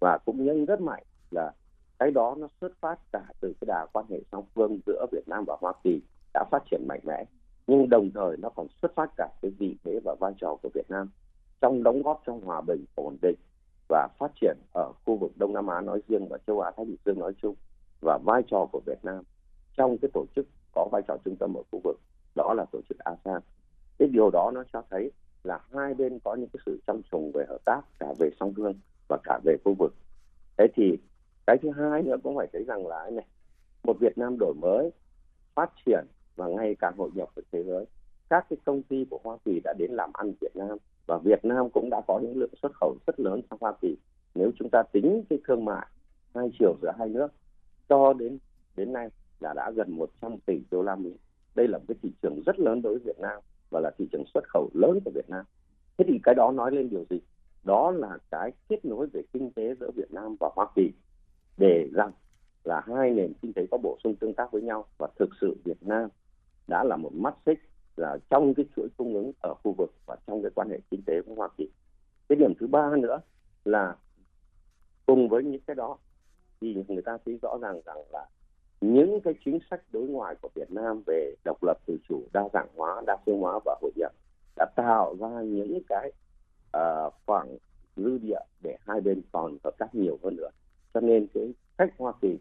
và 0.00 0.18
cũng 0.18 0.44
nhấn 0.44 0.64
rất 0.64 0.80
mạnh 0.80 1.02
là 1.30 1.52
cái 2.00 2.10
đó 2.10 2.34
nó 2.38 2.46
xuất 2.60 2.72
phát 2.80 2.98
cả 3.12 3.24
từ 3.40 3.52
cái 3.60 3.66
đà 3.66 3.86
quan 3.92 4.04
hệ 4.10 4.20
song 4.32 4.44
phương 4.54 4.80
giữa 4.86 5.06
Việt 5.12 5.28
Nam 5.28 5.44
và 5.46 5.56
Hoa 5.60 5.72
Kỳ 5.84 6.00
đã 6.34 6.44
phát 6.50 6.62
triển 6.70 6.84
mạnh 6.88 7.00
mẽ, 7.04 7.24
nhưng 7.66 7.88
đồng 7.88 8.10
thời 8.14 8.36
nó 8.36 8.48
còn 8.48 8.66
xuất 8.82 8.94
phát 8.94 9.10
cả 9.16 9.28
cái 9.42 9.50
vị 9.58 9.76
thế 9.84 10.00
và 10.04 10.14
vai 10.20 10.32
trò 10.40 10.56
của 10.62 10.68
Việt 10.74 10.90
Nam 10.90 11.10
trong 11.60 11.82
đóng 11.82 12.02
góp 12.02 12.22
cho 12.26 12.38
hòa 12.44 12.60
bình 12.60 12.84
ổn 12.94 13.16
định 13.22 13.36
và 13.88 14.08
phát 14.18 14.32
triển 14.40 14.56
ở 14.74 14.92
khu 15.04 15.16
vực 15.16 15.32
Đông 15.36 15.52
Nam 15.52 15.66
Á 15.66 15.80
nói 15.80 16.02
riêng 16.08 16.28
và 16.28 16.38
châu 16.46 16.60
Á 16.60 16.70
Thái 16.76 16.86
Bình 16.86 16.96
Dương 17.04 17.18
nói 17.18 17.32
chung 17.42 17.54
và 18.00 18.18
vai 18.24 18.42
trò 18.50 18.66
của 18.72 18.80
Việt 18.86 19.04
Nam 19.04 19.22
trong 19.76 19.98
cái 19.98 20.10
tổ 20.14 20.24
chức 20.36 20.46
có 20.72 20.88
vai 20.92 21.02
trò 21.08 21.16
trung 21.24 21.36
tâm 21.36 21.54
ở 21.54 21.62
khu 21.72 21.80
vực, 21.84 22.00
đó 22.36 22.54
là 22.56 22.64
tổ 22.72 22.80
chức 22.88 22.98
ASEAN. 22.98 23.42
Cái 23.98 24.08
điều 24.08 24.30
đó 24.30 24.50
nó 24.54 24.64
cho 24.72 24.82
thấy 24.90 25.10
là 25.44 25.60
hai 25.72 25.94
bên 25.94 26.18
có 26.24 26.34
những 26.34 26.48
cái 26.52 26.60
sự 26.66 26.80
trong 26.86 27.02
trùng 27.12 27.30
về 27.34 27.44
hợp 27.48 27.58
tác, 27.64 27.80
cả 27.98 28.06
về 28.18 28.30
song 28.40 28.52
phương 28.56 28.74
và 29.08 29.18
cả 29.24 29.40
về 29.44 29.56
khu 29.64 29.74
vực. 29.78 29.94
Thế 30.56 30.66
thì 30.74 30.98
cái 31.50 31.58
thứ 31.58 31.70
hai 31.70 32.02
nữa 32.02 32.16
cũng 32.22 32.36
phải 32.36 32.46
thấy 32.52 32.64
rằng 32.64 32.86
là 32.86 33.10
này, 33.10 33.24
một 33.84 33.96
Việt 34.00 34.18
Nam 34.18 34.36
đổi 34.40 34.54
mới, 34.54 34.90
phát 35.54 35.70
triển 35.86 36.06
và 36.36 36.46
ngày 36.46 36.76
càng 36.78 36.94
hội 36.96 37.10
nhập 37.14 37.28
với 37.34 37.44
thế 37.52 37.62
giới. 37.62 37.84
Các 38.28 38.46
cái 38.50 38.56
công 38.64 38.82
ty 38.82 39.06
của 39.10 39.18
Hoa 39.24 39.36
Kỳ 39.44 39.60
đã 39.64 39.74
đến 39.78 39.90
làm 39.90 40.10
ăn 40.12 40.32
Việt 40.40 40.56
Nam 40.56 40.76
và 41.06 41.18
Việt 41.24 41.44
Nam 41.44 41.70
cũng 41.70 41.88
đã 41.90 42.00
có 42.08 42.18
những 42.22 42.36
lượng 42.36 42.54
xuất 42.62 42.72
khẩu 42.74 42.96
rất 43.06 43.20
lớn 43.20 43.40
sang 43.50 43.58
Hoa 43.60 43.72
Kỳ. 43.80 43.96
Nếu 44.34 44.50
chúng 44.58 44.68
ta 44.72 44.82
tính 44.92 45.24
cái 45.30 45.38
thương 45.48 45.64
mại 45.64 45.86
hai 46.34 46.50
chiều 46.58 46.74
giữa 46.82 46.92
hai 46.98 47.08
nước, 47.08 47.28
cho 47.88 48.12
đến 48.12 48.38
đến 48.76 48.92
nay 48.92 49.08
là 49.40 49.52
đã 49.56 49.70
gần 49.76 49.90
100 49.90 50.36
tỷ 50.46 50.60
đô 50.70 50.82
la 50.82 50.96
Mỹ. 50.96 51.12
Đây 51.54 51.68
là 51.68 51.78
một 51.78 51.84
cái 51.88 51.96
thị 52.02 52.12
trường 52.22 52.42
rất 52.46 52.58
lớn 52.58 52.82
đối 52.82 52.92
với 52.92 53.02
Việt 53.04 53.18
Nam 53.20 53.40
và 53.70 53.80
là 53.80 53.90
thị 53.98 54.08
trường 54.12 54.24
xuất 54.34 54.44
khẩu 54.48 54.70
lớn 54.74 55.00
của 55.04 55.10
Việt 55.14 55.28
Nam. 55.30 55.44
Thế 55.98 56.04
thì 56.08 56.20
cái 56.22 56.34
đó 56.34 56.52
nói 56.54 56.70
lên 56.72 56.90
điều 56.90 57.04
gì? 57.10 57.20
Đó 57.64 57.90
là 57.90 58.18
cái 58.30 58.52
kết 58.68 58.84
nối 58.84 59.06
về 59.06 59.22
kinh 59.32 59.50
tế 59.50 59.74
giữa 59.80 59.90
Việt 59.96 60.12
Nam 60.12 60.36
và 60.40 60.50
Hoa 60.54 60.66
Kỳ 60.74 60.92
để 61.56 61.88
rằng 61.92 62.12
là 62.64 62.82
hai 62.86 63.10
nền 63.10 63.32
kinh 63.42 63.52
tế 63.52 63.66
có 63.70 63.78
bổ 63.82 63.98
sung 64.04 64.16
tương 64.16 64.34
tác 64.34 64.52
với 64.52 64.62
nhau 64.62 64.84
và 64.98 65.08
thực 65.18 65.30
sự 65.40 65.56
Việt 65.64 65.82
Nam 65.82 66.08
đã 66.68 66.84
là 66.84 66.96
một 66.96 67.12
mắt 67.14 67.34
xích 67.46 67.58
là 67.96 68.18
trong 68.30 68.54
cái 68.54 68.66
chuỗi 68.76 68.88
cung 68.96 69.14
ứng 69.14 69.32
ở 69.42 69.54
khu 69.54 69.74
vực 69.78 69.94
và 70.06 70.16
trong 70.26 70.42
cái 70.42 70.50
quan 70.54 70.70
hệ 70.70 70.80
kinh 70.90 71.02
tế 71.06 71.20
với 71.26 71.36
Hoa 71.36 71.48
Kỳ. 71.56 71.68
Cái 72.28 72.36
điểm 72.36 72.52
thứ 72.60 72.66
ba 72.66 72.96
nữa 72.96 73.20
là 73.64 73.96
cùng 75.06 75.28
với 75.28 75.44
những 75.44 75.60
cái 75.66 75.74
đó 75.74 75.98
thì 76.60 76.84
người 76.88 77.02
ta 77.02 77.18
thấy 77.24 77.38
rõ 77.42 77.58
ràng 77.62 77.80
rằng 77.86 77.98
là 78.12 78.26
những 78.80 79.20
cái 79.20 79.34
chính 79.44 79.58
sách 79.70 79.80
đối 79.92 80.06
ngoại 80.06 80.34
của 80.42 80.48
Việt 80.54 80.70
Nam 80.70 81.02
về 81.06 81.34
độc 81.44 81.62
lập 81.62 81.78
tự 81.86 81.98
chủ, 82.08 82.22
đa 82.32 82.48
dạng 82.52 82.68
hóa, 82.76 83.02
đa 83.06 83.16
phương 83.26 83.40
hóa 83.40 83.58
và 83.64 83.76
hội 83.82 83.92
nhập 83.96 84.12
đã 84.56 84.66
tạo 84.76 85.16
ra 85.20 85.42
những 85.42 85.80
cái 85.88 86.12
uh, 86.76 87.14
khoảng 87.26 87.56
dư 87.96 88.18
địa 88.18 88.40
để 88.62 88.76
hai 88.86 89.00
bên 89.00 89.22
còn 89.32 89.58
hợp 89.64 89.74
tác 89.78 89.94
nhiều 89.94 90.18
hơn 90.22 90.36
nữa. 90.36 90.50
Cho 90.94 91.00
nên 91.00 91.26
cái 91.34 91.54
cách 91.78 91.94
Hoa 91.98 92.12
Kỳ 92.22 92.38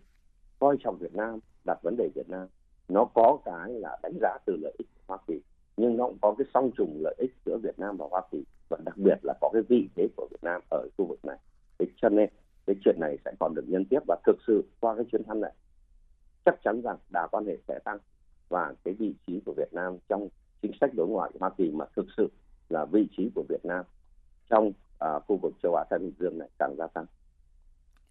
coi 0.60 0.78
trọng 0.80 0.98
Việt 0.98 1.16
Nam, 1.16 1.40
đặt 1.66 1.80
vấn 1.84 1.96
đề 1.98 2.10
Việt 2.16 2.30
Nam 2.30 2.48
nó 2.90 3.06
có 3.14 3.38
cái 3.46 3.74
là 3.74 3.98
đánh 4.04 4.14
giá 4.22 4.38
từ 4.46 4.58
lợi 4.62 4.74
ích 4.78 4.88
của 4.96 5.02
Hoa 5.08 5.18
Kỳ 5.28 5.42
nhưng 5.78 5.98
nó 5.98 6.06
cũng 6.08 6.18
có 6.22 6.36
cái 6.38 6.48
song 6.54 6.72
trùng 6.78 7.00
lợi 7.04 7.16
ích 7.18 7.32
giữa 7.46 7.58
Việt 7.58 7.80
Nam 7.80 7.98
và 7.98 8.08
Hoa 8.12 8.22
Kỳ 8.32 8.44
và 8.70 8.78
đặc 8.86 8.98
biệt 8.98 9.20
là 9.24 9.34
có 9.42 9.50
cái 9.54 9.62
vị 9.70 9.90
thế 9.96 10.08
của 10.16 10.28
Việt 10.32 10.44
Nam 10.44 10.62
ở 10.72 10.88
khu 10.98 11.06
vực 11.06 11.26
này 11.26 11.38
thế 11.80 11.86
cho 12.02 12.10
nên 12.10 12.30
cái 12.66 12.76
chuyện 12.86 12.96
này 13.00 13.18
sẽ 13.26 13.32
còn 13.40 13.54
được 13.56 13.66
nhân 13.68 13.86
tiếp 13.90 14.00
và 14.08 14.18
thực 14.26 14.38
sự 14.48 14.64
qua 14.80 14.96
cái 14.96 15.06
chuyến 15.12 15.24
thăm 15.24 15.42
này 15.42 15.54
chắc 16.46 16.56
chắn 16.64 16.82
rằng 16.82 16.98
đà 17.14 17.28
quan 17.32 17.46
hệ 17.46 17.58
sẽ 17.68 17.80
tăng 17.86 17.98
và 18.50 18.74
cái 18.84 18.94
vị 18.94 19.16
trí 19.28 19.42
của 19.46 19.54
Việt 19.58 19.74
Nam 19.74 19.98
trong 20.10 20.28
chính 20.62 20.72
sách 20.82 20.90
đối 20.94 21.08
ngoại 21.08 21.32
của 21.34 21.40
Hoa 21.40 21.50
Kỳ 21.58 21.72
mà 21.72 21.86
thực 21.96 22.06
sự 22.18 22.28
là 22.70 22.86
vị 22.86 23.08
trí 23.18 23.32
của 23.36 23.44
Việt 23.50 23.66
Nam 23.66 23.86
trong 24.50 24.68
uh, 24.68 25.24
khu 25.28 25.38
vực 25.38 25.54
châu 25.64 25.76
Á 25.76 25.84
Thái 25.90 26.00
Bình 26.00 26.14
Dương 26.20 26.38
này 26.38 26.50
càng 26.60 26.76
gia 26.78 26.88
tăng. 26.88 27.06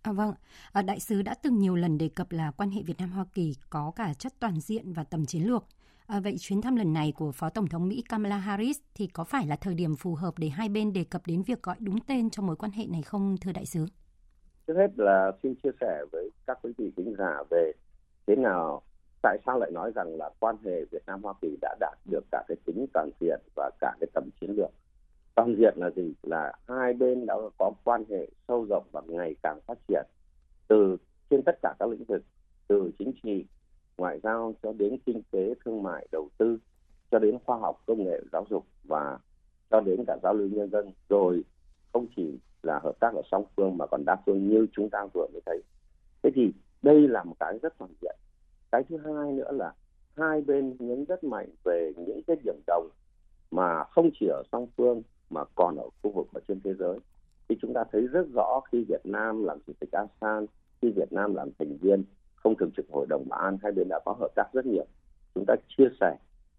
À, 0.08 0.12
vâng, 0.12 0.34
à, 0.72 0.82
đại 0.82 1.00
sứ 1.00 1.22
đã 1.22 1.34
từng 1.42 1.58
nhiều 1.58 1.76
lần 1.76 1.98
đề 1.98 2.08
cập 2.08 2.32
là 2.32 2.50
quan 2.56 2.70
hệ 2.70 2.82
Việt 2.82 2.94
Nam 2.98 3.10
Hoa 3.10 3.24
Kỳ 3.34 3.54
có 3.70 3.92
cả 3.96 4.14
chất 4.18 4.32
toàn 4.40 4.60
diện 4.60 4.92
và 4.92 5.04
tầm 5.04 5.26
chiến 5.26 5.42
lược. 5.42 5.64
À, 6.06 6.20
vậy 6.20 6.36
chuyến 6.38 6.62
thăm 6.62 6.76
lần 6.76 6.92
này 6.92 7.12
của 7.16 7.32
Phó 7.32 7.50
Tổng 7.50 7.66
thống 7.66 7.88
Mỹ 7.88 8.02
Kamala 8.08 8.36
Harris 8.36 8.78
thì 8.94 9.06
có 9.06 9.24
phải 9.24 9.46
là 9.46 9.56
thời 9.56 9.74
điểm 9.74 9.96
phù 9.96 10.14
hợp 10.14 10.34
để 10.38 10.48
hai 10.48 10.68
bên 10.68 10.92
đề 10.92 11.04
cập 11.04 11.22
đến 11.26 11.42
việc 11.42 11.62
gọi 11.62 11.76
đúng 11.80 12.00
tên 12.00 12.30
cho 12.30 12.42
mối 12.42 12.56
quan 12.56 12.72
hệ 12.72 12.86
này 12.86 13.02
không, 13.02 13.36
thưa 13.40 13.52
đại 13.52 13.66
sứ? 13.66 13.86
Trước 14.66 14.74
hết 14.76 14.90
là 14.96 15.32
xin 15.42 15.54
chia 15.62 15.70
sẻ 15.80 16.04
với 16.12 16.30
các 16.46 16.58
quý 16.62 16.72
vị 16.78 16.92
khán 16.96 17.14
giả 17.18 17.42
về 17.50 17.72
thế 18.26 18.36
nào 18.36 18.82
tại 19.22 19.38
sao 19.46 19.58
lại 19.58 19.70
nói 19.70 19.92
rằng 19.94 20.16
là 20.16 20.30
quan 20.40 20.56
hệ 20.64 20.84
Việt 20.90 21.02
Nam 21.06 21.22
Hoa 21.22 21.34
Kỳ 21.42 21.56
đã 21.60 21.76
đạt 21.80 21.98
được 22.10 22.24
cả 22.32 22.44
cái 22.48 22.56
tính 22.66 22.86
toàn 22.94 23.10
diện 23.20 23.40
và 23.56 23.70
cả 23.80 23.96
cái 24.00 24.08
tầm 24.14 24.28
chiến 24.40 24.50
lược 24.56 24.70
toàn 25.38 25.56
diện 25.58 25.74
là 25.76 25.90
gì? 25.90 26.12
Là 26.22 26.52
hai 26.68 26.92
bên 26.92 27.26
đã 27.26 27.34
có 27.58 27.72
quan 27.84 28.04
hệ 28.10 28.28
sâu 28.48 28.66
rộng 28.70 28.84
và 28.92 29.02
ngày 29.06 29.34
càng 29.42 29.60
phát 29.66 29.78
triển 29.88 30.06
từ 30.68 30.96
trên 31.30 31.42
tất 31.42 31.58
cả 31.62 31.74
các 31.78 31.88
lĩnh 31.88 32.04
vực, 32.04 32.22
từ 32.68 32.90
chính 32.98 33.12
trị, 33.22 33.44
ngoại 33.98 34.20
giao 34.22 34.54
cho 34.62 34.72
đến 34.72 34.98
kinh 35.06 35.22
tế, 35.30 35.54
thương 35.64 35.82
mại, 35.82 36.06
đầu 36.12 36.28
tư, 36.38 36.58
cho 37.10 37.18
đến 37.18 37.38
khoa 37.44 37.58
học, 37.58 37.82
công 37.86 38.04
nghệ, 38.04 38.20
giáo 38.32 38.44
dục 38.50 38.64
và 38.84 39.18
cho 39.70 39.80
đến 39.80 40.04
cả 40.06 40.16
giao 40.22 40.34
lưu 40.34 40.48
nhân 40.52 40.70
dân. 40.70 40.92
Rồi 41.08 41.44
không 41.92 42.06
chỉ 42.16 42.38
là 42.62 42.80
hợp 42.82 43.00
tác 43.00 43.14
ở 43.14 43.22
song 43.30 43.44
phương 43.56 43.78
mà 43.78 43.86
còn 43.86 44.04
đa 44.06 44.16
phương 44.26 44.48
như 44.48 44.66
chúng 44.72 44.90
ta 44.90 45.06
vừa 45.14 45.26
mới 45.32 45.42
thấy. 45.46 45.62
Thế 46.22 46.30
thì 46.34 46.52
đây 46.82 47.08
là 47.08 47.24
một 47.24 47.34
cái 47.40 47.58
rất 47.62 47.78
toàn 47.78 47.90
diện. 48.02 48.16
Cái 48.72 48.82
thứ 48.88 48.96
hai 48.96 49.32
nữa 49.32 49.52
là 49.52 49.72
hai 50.16 50.40
bên 50.40 50.76
nhấn 50.78 51.04
rất 51.04 51.24
mạnh 51.24 51.48
về 51.64 51.92
những 51.96 52.20
cái 52.26 52.36
điểm 52.44 52.60
đồng 52.66 52.88
mà 53.50 53.84
không 53.84 54.10
chỉ 54.20 54.26
ở 54.26 54.42
song 54.52 54.66
phương 54.76 55.02
mà 55.30 55.44
còn 55.54 55.76
ở 55.76 55.88
khu 56.02 56.10
vực 56.10 56.26
và 56.32 56.40
trên 56.48 56.60
thế 56.64 56.74
giới. 56.74 56.98
Thì 57.48 57.56
chúng 57.62 57.74
ta 57.74 57.84
thấy 57.92 58.06
rất 58.06 58.26
rõ 58.34 58.60
khi 58.72 58.84
Việt 58.88 59.00
Nam 59.06 59.44
làm 59.44 59.58
chủ 59.66 59.72
tịch 59.80 59.90
ASEAN, 59.92 60.46
khi 60.82 60.90
Việt 60.96 61.12
Nam 61.12 61.34
làm 61.34 61.48
thành 61.58 61.76
viên 61.80 62.04
không 62.34 62.54
thường 62.56 62.70
trực 62.76 62.86
hội 62.90 63.06
đồng 63.08 63.28
bảo 63.28 63.40
an, 63.40 63.58
hai 63.62 63.72
bên 63.72 63.88
đã 63.88 64.00
có 64.04 64.12
hợp 64.20 64.30
tác 64.34 64.44
rất 64.52 64.66
nhiều. 64.66 64.84
Chúng 65.34 65.44
ta 65.46 65.54
chia 65.68 65.88
sẻ 66.00 66.16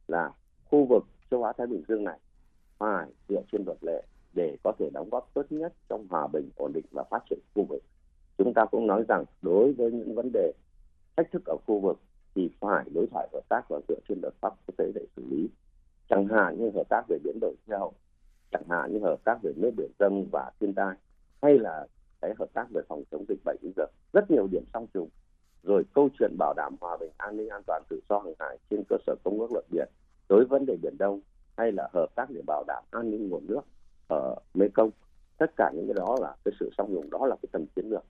là 0.07 0.31
khu 0.65 0.85
vực 0.85 1.03
châu 1.31 1.43
Á 1.43 1.53
Thái 1.57 1.67
Bình 1.67 1.83
Dương 1.87 2.03
này 2.03 2.19
phải 2.77 3.07
dựa 3.29 3.41
trên 3.51 3.63
luật 3.65 3.77
lệ 3.81 4.03
để 4.33 4.57
có 4.63 4.71
thể 4.79 4.89
đóng 4.93 5.09
góp 5.09 5.29
tốt 5.33 5.45
nhất 5.49 5.73
trong 5.89 6.07
hòa 6.09 6.27
bình, 6.27 6.49
ổn 6.55 6.73
định 6.73 6.85
và 6.91 7.03
phát 7.03 7.23
triển 7.29 7.39
khu 7.55 7.63
vực. 7.69 7.83
Chúng 8.37 8.53
ta 8.53 8.65
cũng 8.65 8.87
nói 8.87 9.03
rằng 9.07 9.25
đối 9.41 9.73
với 9.73 9.91
những 9.91 10.15
vấn 10.15 10.31
đề 10.33 10.51
thách 11.17 11.31
thức 11.31 11.45
ở 11.45 11.57
khu 11.67 11.79
vực 11.79 11.99
thì 12.35 12.49
phải 12.59 12.85
đối 12.93 13.07
thoại 13.11 13.27
hợp 13.33 13.49
tác 13.49 13.61
và 13.69 13.79
dựa 13.87 13.99
trên 14.09 14.19
luật 14.21 14.33
pháp 14.41 14.53
quốc 14.65 14.75
tế 14.77 14.91
để 14.95 15.05
xử 15.15 15.23
lý. 15.29 15.49
Chẳng 16.09 16.27
hạn 16.27 16.57
như 16.59 16.71
hợp 16.75 16.89
tác 16.89 17.01
về 17.09 17.17
biến 17.23 17.37
đổi 17.41 17.55
khí 17.65 17.73
hậu 17.73 17.93
chẳng 18.51 18.63
hạn 18.69 18.93
như 18.93 18.99
hợp 18.99 19.23
tác 19.23 19.37
về 19.43 19.51
nước 19.55 19.71
biển 19.77 19.91
dân 19.99 20.25
và 20.31 20.51
thiên 20.59 20.73
tai, 20.73 20.95
hay 21.41 21.59
là 21.59 21.87
cái 22.21 22.33
hợp 22.39 22.49
tác 22.53 22.65
về 22.73 22.81
phòng 22.89 23.03
chống 23.11 23.25
dịch 23.29 23.39
bệnh 23.45 23.57
bây 23.61 23.71
giờ, 23.75 23.85
rất 24.13 24.31
nhiều 24.31 24.47
điểm 24.51 24.63
song 24.73 24.87
trùng. 24.93 25.09
Rồi 25.63 25.83
câu 25.93 26.09
chuyện 26.19 26.35
bảo 26.37 26.53
đảm 26.57 26.75
hòa 26.81 26.97
bình, 26.97 27.11
an 27.17 27.37
ninh, 27.37 27.49
an 27.49 27.61
toàn 27.67 27.83
tự 27.89 27.99
do 28.09 28.19
hàng 28.19 28.33
hải 28.39 28.57
trên 28.69 28.83
cơ 28.89 28.95
sở 29.07 29.15
công 29.23 29.39
ước 29.39 29.51
luật 29.51 29.65
biển, 29.71 29.87
đối 30.29 30.39
với 30.39 30.47
vấn 30.47 30.65
đề 30.65 30.77
biển 30.81 30.95
đông, 30.99 31.19
hay 31.57 31.71
là 31.71 31.89
hợp 31.93 32.07
tác 32.15 32.25
để 32.29 32.41
bảo 32.47 32.63
đảm 32.67 32.83
an 32.91 33.11
ninh 33.11 33.29
nguồn 33.29 33.47
nước 33.47 33.61
ở 34.07 34.35
mekong. 34.53 34.89
Tất 35.37 35.51
cả 35.55 35.71
những 35.75 35.87
cái 35.87 35.93
đó 35.93 36.17
là 36.21 36.35
cái 36.45 36.53
sự 36.59 36.69
song 36.77 36.89
trùng, 36.93 37.09
đó 37.09 37.25
là 37.27 37.35
cái 37.41 37.49
tầm 37.51 37.65
chiến 37.75 37.89
lược. 37.89 38.03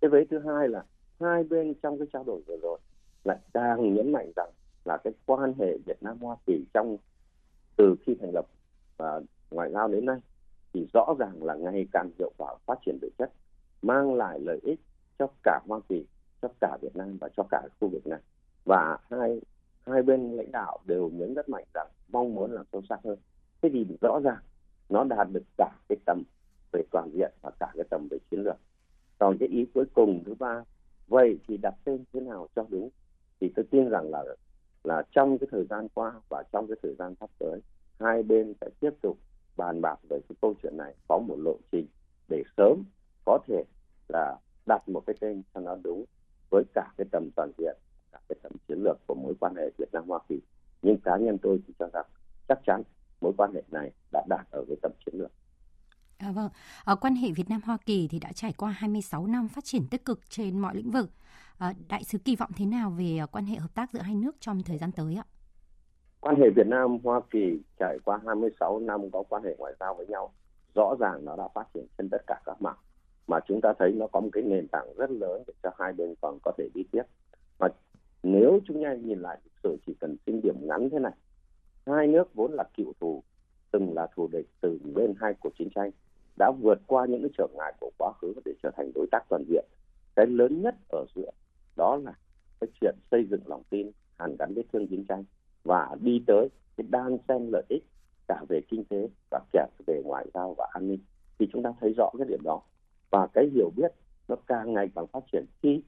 Cái 0.00 0.10
vế 0.10 0.24
thứ 0.30 0.38
hai 0.38 0.68
là 0.68 0.84
hai 1.20 1.44
bên 1.44 1.74
trong 1.82 1.98
cái 1.98 2.06
trao 2.12 2.24
đổi 2.24 2.40
vừa 2.46 2.56
rồi 2.62 2.78
lại 3.24 3.38
càng 3.52 3.94
nhấn 3.94 4.12
mạnh 4.12 4.32
rằng 4.36 4.50
là 4.84 4.96
cái 4.96 5.12
quan 5.26 5.54
hệ 5.58 5.78
Việt 5.86 6.02
Nam 6.02 6.18
Hoa 6.18 6.36
Kỳ 6.46 6.64
trong, 6.74 6.96
từ 7.76 7.94
khi 8.06 8.16
thành 8.20 8.30
lập 8.34 8.46
và 8.96 9.20
ngoại 9.50 9.70
giao 9.72 9.88
đến 9.88 10.06
nay, 10.06 10.20
thì 10.72 10.86
rõ 10.92 11.14
ràng 11.18 11.42
là 11.42 11.54
ngày 11.54 11.86
càng 11.92 12.10
hiệu 12.18 12.32
quả 12.36 12.54
phát 12.66 12.78
triển 12.86 12.98
thực 13.02 13.12
chất, 13.18 13.32
mang 13.82 14.14
lại 14.14 14.40
lợi 14.40 14.60
ích 14.62 14.80
cho 15.18 15.26
cả 15.42 15.60
Hoa 15.68 15.80
Kỳ, 15.88 16.06
cho 16.42 16.48
cả 16.60 16.78
Việt 16.82 16.96
Nam 16.96 17.18
và 17.20 17.28
cho 17.36 17.42
cả 17.50 17.62
khu 17.80 17.88
vực 17.88 18.06
này. 18.06 18.20
Và 18.64 18.98
hai 19.10 19.40
hai 19.86 20.02
bên 20.02 20.36
lãnh 20.36 20.52
đạo 20.52 20.78
đều 20.86 21.10
nhấn 21.12 21.34
rất 21.34 21.48
mạnh 21.48 21.64
rằng 21.74 21.88
mong 22.08 22.34
muốn 22.34 22.52
làm 22.52 22.66
sâu 22.72 22.82
sắc 22.88 23.00
hơn. 23.04 23.18
Thế 23.62 23.68
thì 23.72 23.86
rõ 24.00 24.20
ràng 24.24 24.42
nó 24.88 25.04
đạt 25.04 25.28
được 25.32 25.42
cả 25.56 25.70
cái 25.88 25.96
tầm 26.06 26.22
về 26.72 26.82
toàn 26.90 27.10
diện 27.14 27.32
và 27.42 27.50
cả 27.60 27.72
cái 27.74 27.84
tầm 27.90 28.08
về 28.10 28.18
chiến 28.30 28.40
lược. 28.40 28.56
Còn 29.18 29.36
cái 29.40 29.48
ý 29.48 29.66
cuối 29.74 29.84
cùng 29.94 30.22
thứ 30.26 30.34
ba, 30.34 30.64
vậy 31.08 31.38
thì 31.48 31.56
đặt 31.56 31.74
tên 31.84 32.04
thế 32.12 32.20
nào 32.20 32.48
cho 32.56 32.64
đúng? 32.68 32.90
Thì 33.40 33.52
tôi 33.56 33.64
tin 33.70 33.88
rằng 33.88 34.10
là 34.10 34.24
là 34.84 35.02
trong 35.10 35.38
cái 35.38 35.48
thời 35.50 35.64
gian 35.64 35.88
qua 35.94 36.12
và 36.28 36.42
trong 36.52 36.66
cái 36.66 36.76
thời 36.82 36.94
gian 36.94 37.14
sắp 37.20 37.30
tới, 37.38 37.60
hai 38.00 38.22
bên 38.22 38.54
sẽ 38.60 38.68
tiếp 38.80 38.90
tục 39.02 39.18
bàn 39.60 39.80
bạc 39.80 39.96
về 40.10 40.18
cái 40.28 40.36
câu 40.42 40.54
chuyện 40.62 40.76
này 40.76 40.94
có 41.08 41.18
một 41.18 41.36
lộ 41.38 41.56
trình 41.72 41.86
để 42.28 42.42
sớm 42.56 42.82
có 43.24 43.38
thể 43.46 43.64
là 44.08 44.36
đặt 44.66 44.88
một 44.88 45.02
cái 45.06 45.16
tên 45.20 45.42
cho 45.54 45.60
nó 45.60 45.76
đúng 45.84 46.04
với 46.50 46.64
cả 46.74 46.92
cái 46.96 47.06
tầm 47.12 47.30
toàn 47.36 47.52
diện 47.58 47.76
cả 48.12 48.18
cái 48.28 48.36
tầm 48.42 48.52
chiến 48.68 48.78
lược 48.84 48.96
của 49.06 49.14
mối 49.14 49.34
quan 49.40 49.54
hệ 49.56 49.70
Việt 49.78 49.88
Nam 49.92 50.04
Hoa 50.08 50.20
Kỳ 50.28 50.40
nhưng 50.82 51.00
cá 51.04 51.16
nhân 51.16 51.38
tôi 51.42 51.58
thì 51.66 51.74
cho 51.78 51.86
rằng 51.92 52.06
chắc 52.48 52.58
chắn 52.66 52.82
mối 53.20 53.32
quan 53.38 53.52
hệ 53.54 53.62
này 53.70 53.90
đã 54.12 54.24
đạt 54.28 54.46
ở 54.50 54.64
cái 54.68 54.76
tầm 54.82 54.92
chiến 55.06 55.14
lược 55.18 55.30
À, 56.18 56.32
vâng, 56.32 56.50
à, 56.84 56.94
quan 56.94 57.14
hệ 57.14 57.30
Việt 57.30 57.50
Nam 57.50 57.60
Hoa 57.64 57.76
Kỳ 57.86 58.08
thì 58.08 58.18
đã 58.18 58.32
trải 58.32 58.52
qua 58.52 58.70
26 58.70 59.26
năm 59.26 59.48
phát 59.48 59.64
triển 59.64 59.86
tích 59.86 60.04
cực 60.04 60.20
trên 60.28 60.58
mọi 60.58 60.76
lĩnh 60.76 60.90
vực. 60.90 61.10
À, 61.58 61.74
đại 61.88 62.04
sứ 62.04 62.18
kỳ 62.18 62.36
vọng 62.36 62.50
thế 62.56 62.66
nào 62.66 62.90
về 62.90 63.16
ờ, 63.18 63.26
quan 63.26 63.46
hệ 63.46 63.56
hợp 63.56 63.74
tác 63.74 63.90
giữa 63.90 64.00
hai 64.00 64.14
nước 64.14 64.36
trong 64.40 64.62
thời 64.62 64.78
gian 64.78 64.92
tới 64.92 65.14
ạ? 65.14 65.24
Quan 66.20 66.36
hệ 66.36 66.50
Việt 66.50 66.66
Nam 66.66 66.98
Hoa 67.04 67.20
Kỳ 67.30 67.60
trải 67.78 67.98
qua 68.04 68.20
26 68.26 68.78
năm 68.78 69.10
có 69.10 69.22
quan 69.28 69.42
hệ 69.42 69.54
ngoại 69.58 69.74
giao 69.80 69.94
với 69.94 70.06
nhau, 70.06 70.32
rõ 70.74 70.94
ràng 71.00 71.24
nó 71.24 71.36
đã 71.36 71.48
phát 71.54 71.64
triển 71.74 71.86
trên 71.98 72.08
tất 72.10 72.22
cả 72.26 72.40
các 72.44 72.62
mặt. 72.62 72.78
Mà 73.26 73.40
chúng 73.46 73.60
ta 73.60 73.72
thấy 73.78 73.92
nó 73.92 74.06
có 74.06 74.20
một 74.20 74.28
cái 74.32 74.42
nền 74.42 74.68
tảng 74.68 74.94
rất 74.96 75.10
lớn 75.10 75.42
để 75.46 75.54
cho 75.62 75.70
hai 75.78 75.92
bên 75.92 76.14
còn 76.20 76.38
có 76.42 76.52
thể 76.58 76.68
đi 76.74 76.82
tiếp. 76.92 77.02
Mà 77.58 77.68
nếu 78.22 78.60
chúng 78.64 78.84
ta 78.84 78.94
nhìn 78.94 79.20
lại 79.20 79.38
lịch 79.44 79.52
sử 79.62 79.76
chỉ 79.86 79.94
cần 80.00 80.16
xin 80.26 80.40
điểm 80.42 80.54
ngắn 80.60 80.90
thế 80.90 80.98
này, 80.98 81.12
hai 81.86 82.06
nước 82.06 82.34
vốn 82.34 82.52
là 82.52 82.64
cựu 82.76 82.92
thù, 83.00 83.22
từng 83.70 83.94
là 83.94 84.08
thù 84.16 84.28
địch 84.32 84.46
từ 84.60 84.78
bên 84.94 85.14
hai 85.20 85.34
cuộc 85.40 85.50
chiến 85.58 85.68
tranh 85.74 85.90
đã 86.38 86.52
vượt 86.62 86.78
qua 86.86 87.06
những 87.06 87.22
cái 87.22 87.30
trở 87.38 87.46
ngại 87.54 87.72
của 87.80 87.90
quá 87.98 88.12
khứ 88.20 88.34
để 88.44 88.52
trở 88.62 88.70
thành 88.76 88.92
đối 88.94 89.06
tác 89.12 89.24
toàn 89.28 89.44
diện. 89.48 89.64
Cái 90.16 90.26
lớn 90.26 90.62
nhất 90.62 90.74
ở 90.88 91.04
giữa 91.14 91.30
đó 91.76 91.96
là 92.04 92.12
cái 92.60 92.68
chuyện 92.80 92.94
xây 93.10 93.26
dựng 93.30 93.40
lòng 93.46 93.62
tin 93.70 93.90
hàn 94.18 94.36
gắn 94.38 94.54
vết 94.54 94.62
thương 94.72 94.86
chiến 94.86 95.04
tranh 95.08 95.24
và 95.64 95.96
đi 96.00 96.24
tới 96.26 96.48
cái 96.76 96.86
đan 96.90 97.18
xen 97.28 97.48
lợi 97.52 97.64
ích 97.68 97.84
cả 98.28 98.42
về 98.48 98.60
kinh 98.68 98.84
tế 98.84 99.08
và 99.30 99.40
cả 99.52 99.68
về 99.86 100.02
ngoại 100.04 100.26
giao 100.34 100.54
và 100.58 100.68
an 100.72 100.88
ninh, 100.88 101.00
thì 101.38 101.48
chúng 101.52 101.62
ta 101.62 101.72
thấy 101.80 101.92
rõ 101.96 102.10
cái 102.18 102.26
điểm 102.28 102.40
đó. 102.44 102.60
Và 103.10 103.26
cái 103.34 103.48
hiểu 103.54 103.70
biết 103.76 103.92
nó 104.28 104.36
càng 104.46 104.72
ngày 104.72 104.90
càng 104.94 105.06
phát 105.06 105.20
triển 105.32 105.44
khi 105.62 105.82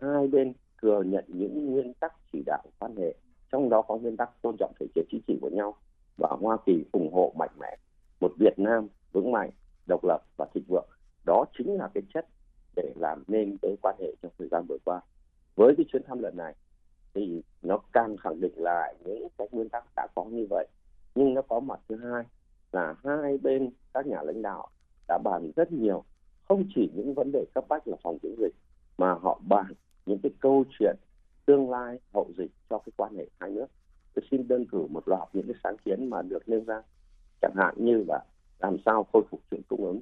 hai 0.00 0.26
bên 0.26 0.52
thừa 0.82 1.02
nhận 1.02 1.24
những 1.28 1.66
nguyên 1.66 1.94
tắc 1.94 2.12
chỉ 2.32 2.42
đạo 2.46 2.62
quan 2.78 2.96
hệ, 2.96 3.14
trong 3.52 3.68
đó 3.68 3.82
có 3.82 3.96
nguyên 3.96 4.16
tắc 4.16 4.42
tôn 4.42 4.56
trọng 4.58 4.72
thể 4.80 4.86
chế 4.94 5.02
chính 5.10 5.20
trị 5.26 5.38
của 5.40 5.50
nhau. 5.52 5.74
Và 6.16 6.28
Hoa 6.40 6.56
Kỳ 6.66 6.84
ủng 6.92 7.12
hộ 7.12 7.32
mạnh 7.38 7.50
mẽ 7.60 7.76
một 8.20 8.32
Việt 8.38 8.58
Nam 8.58 8.88
vững 9.12 9.32
mạnh, 9.32 9.50
độc 9.86 10.04
lập 10.04 10.22
và 10.36 10.46
thịnh 10.54 10.64
vượng. 10.68 10.88
Đó 11.26 11.44
chính 11.58 11.74
là 11.74 11.90
cái 11.94 12.02
chất 12.14 12.26
để 12.76 12.92
làm 12.96 13.22
nên 13.28 13.56
cái 13.62 13.76
quan 13.82 13.96
hệ 14.00 14.14
trong 14.22 14.32
thời 14.38 14.48
gian 14.48 14.64
vừa 14.68 14.78
qua. 14.84 15.00
Với 15.56 15.74
cái 15.76 15.86
chuyến 15.88 16.02
thăm 16.02 16.18
lần 16.18 16.36
này 16.36 16.54
thì 17.16 17.42
nó 17.62 17.78
càng 17.92 18.16
khẳng 18.16 18.40
định 18.40 18.52
lại 18.56 18.94
những 19.04 19.28
cái 19.38 19.48
nguyên 19.52 19.68
tắc 19.68 19.84
đã 19.96 20.06
có 20.14 20.24
như 20.24 20.46
vậy. 20.50 20.66
Nhưng 21.14 21.34
nó 21.34 21.42
có 21.42 21.60
mặt 21.60 21.80
thứ 21.88 21.96
hai 21.96 22.24
là 22.72 22.94
hai 23.04 23.38
bên, 23.38 23.70
các 23.94 24.06
nhà 24.06 24.22
lãnh 24.22 24.42
đạo 24.42 24.68
đã 25.08 25.18
bàn 25.24 25.50
rất 25.56 25.72
nhiều, 25.72 26.04
không 26.48 26.64
chỉ 26.74 26.90
những 26.94 27.14
vấn 27.14 27.32
đề 27.32 27.44
cấp 27.54 27.64
bách 27.68 27.88
là 27.88 27.96
phòng 28.02 28.18
chống 28.22 28.36
dịch, 28.38 28.54
mà 28.98 29.14
họ 29.14 29.40
bàn 29.48 29.72
những 30.06 30.18
cái 30.22 30.32
câu 30.40 30.64
chuyện 30.78 30.96
tương 31.46 31.70
lai 31.70 31.98
hậu 32.14 32.30
dịch 32.38 32.50
cho 32.70 32.78
cái 32.78 32.92
quan 32.96 33.16
hệ 33.16 33.26
hai 33.38 33.50
nước. 33.50 33.66
Tôi 34.14 34.24
xin 34.30 34.48
đơn 34.48 34.66
cử 34.66 34.86
một 34.90 35.08
loạt 35.08 35.28
những 35.32 35.46
cái 35.46 35.56
sáng 35.64 35.76
kiến 35.84 36.10
mà 36.10 36.22
được 36.22 36.48
nêu 36.48 36.64
ra, 36.66 36.82
chẳng 37.42 37.54
hạn 37.56 37.74
như 37.78 38.04
là 38.08 38.24
làm 38.58 38.76
sao 38.84 39.06
khôi 39.12 39.22
phục 39.30 39.40
chuỗi 39.50 39.60
cung 39.68 39.84
ứng 39.84 40.00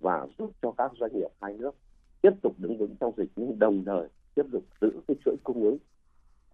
và 0.00 0.26
giúp 0.38 0.50
cho 0.62 0.72
các 0.78 0.92
doanh 1.00 1.10
nghiệp 1.14 1.30
hai 1.40 1.52
nước 1.52 1.74
tiếp 2.22 2.32
tục 2.42 2.52
đứng 2.58 2.78
vững 2.78 2.96
trong 3.00 3.12
dịch, 3.16 3.30
nhưng 3.36 3.58
đồng 3.58 3.84
thời 3.84 4.08
tiếp 4.34 4.46
tục 4.52 4.62
giữ 4.80 4.90
cái 5.08 5.16
chuỗi 5.24 5.36
cung 5.44 5.62
ứng 5.62 5.78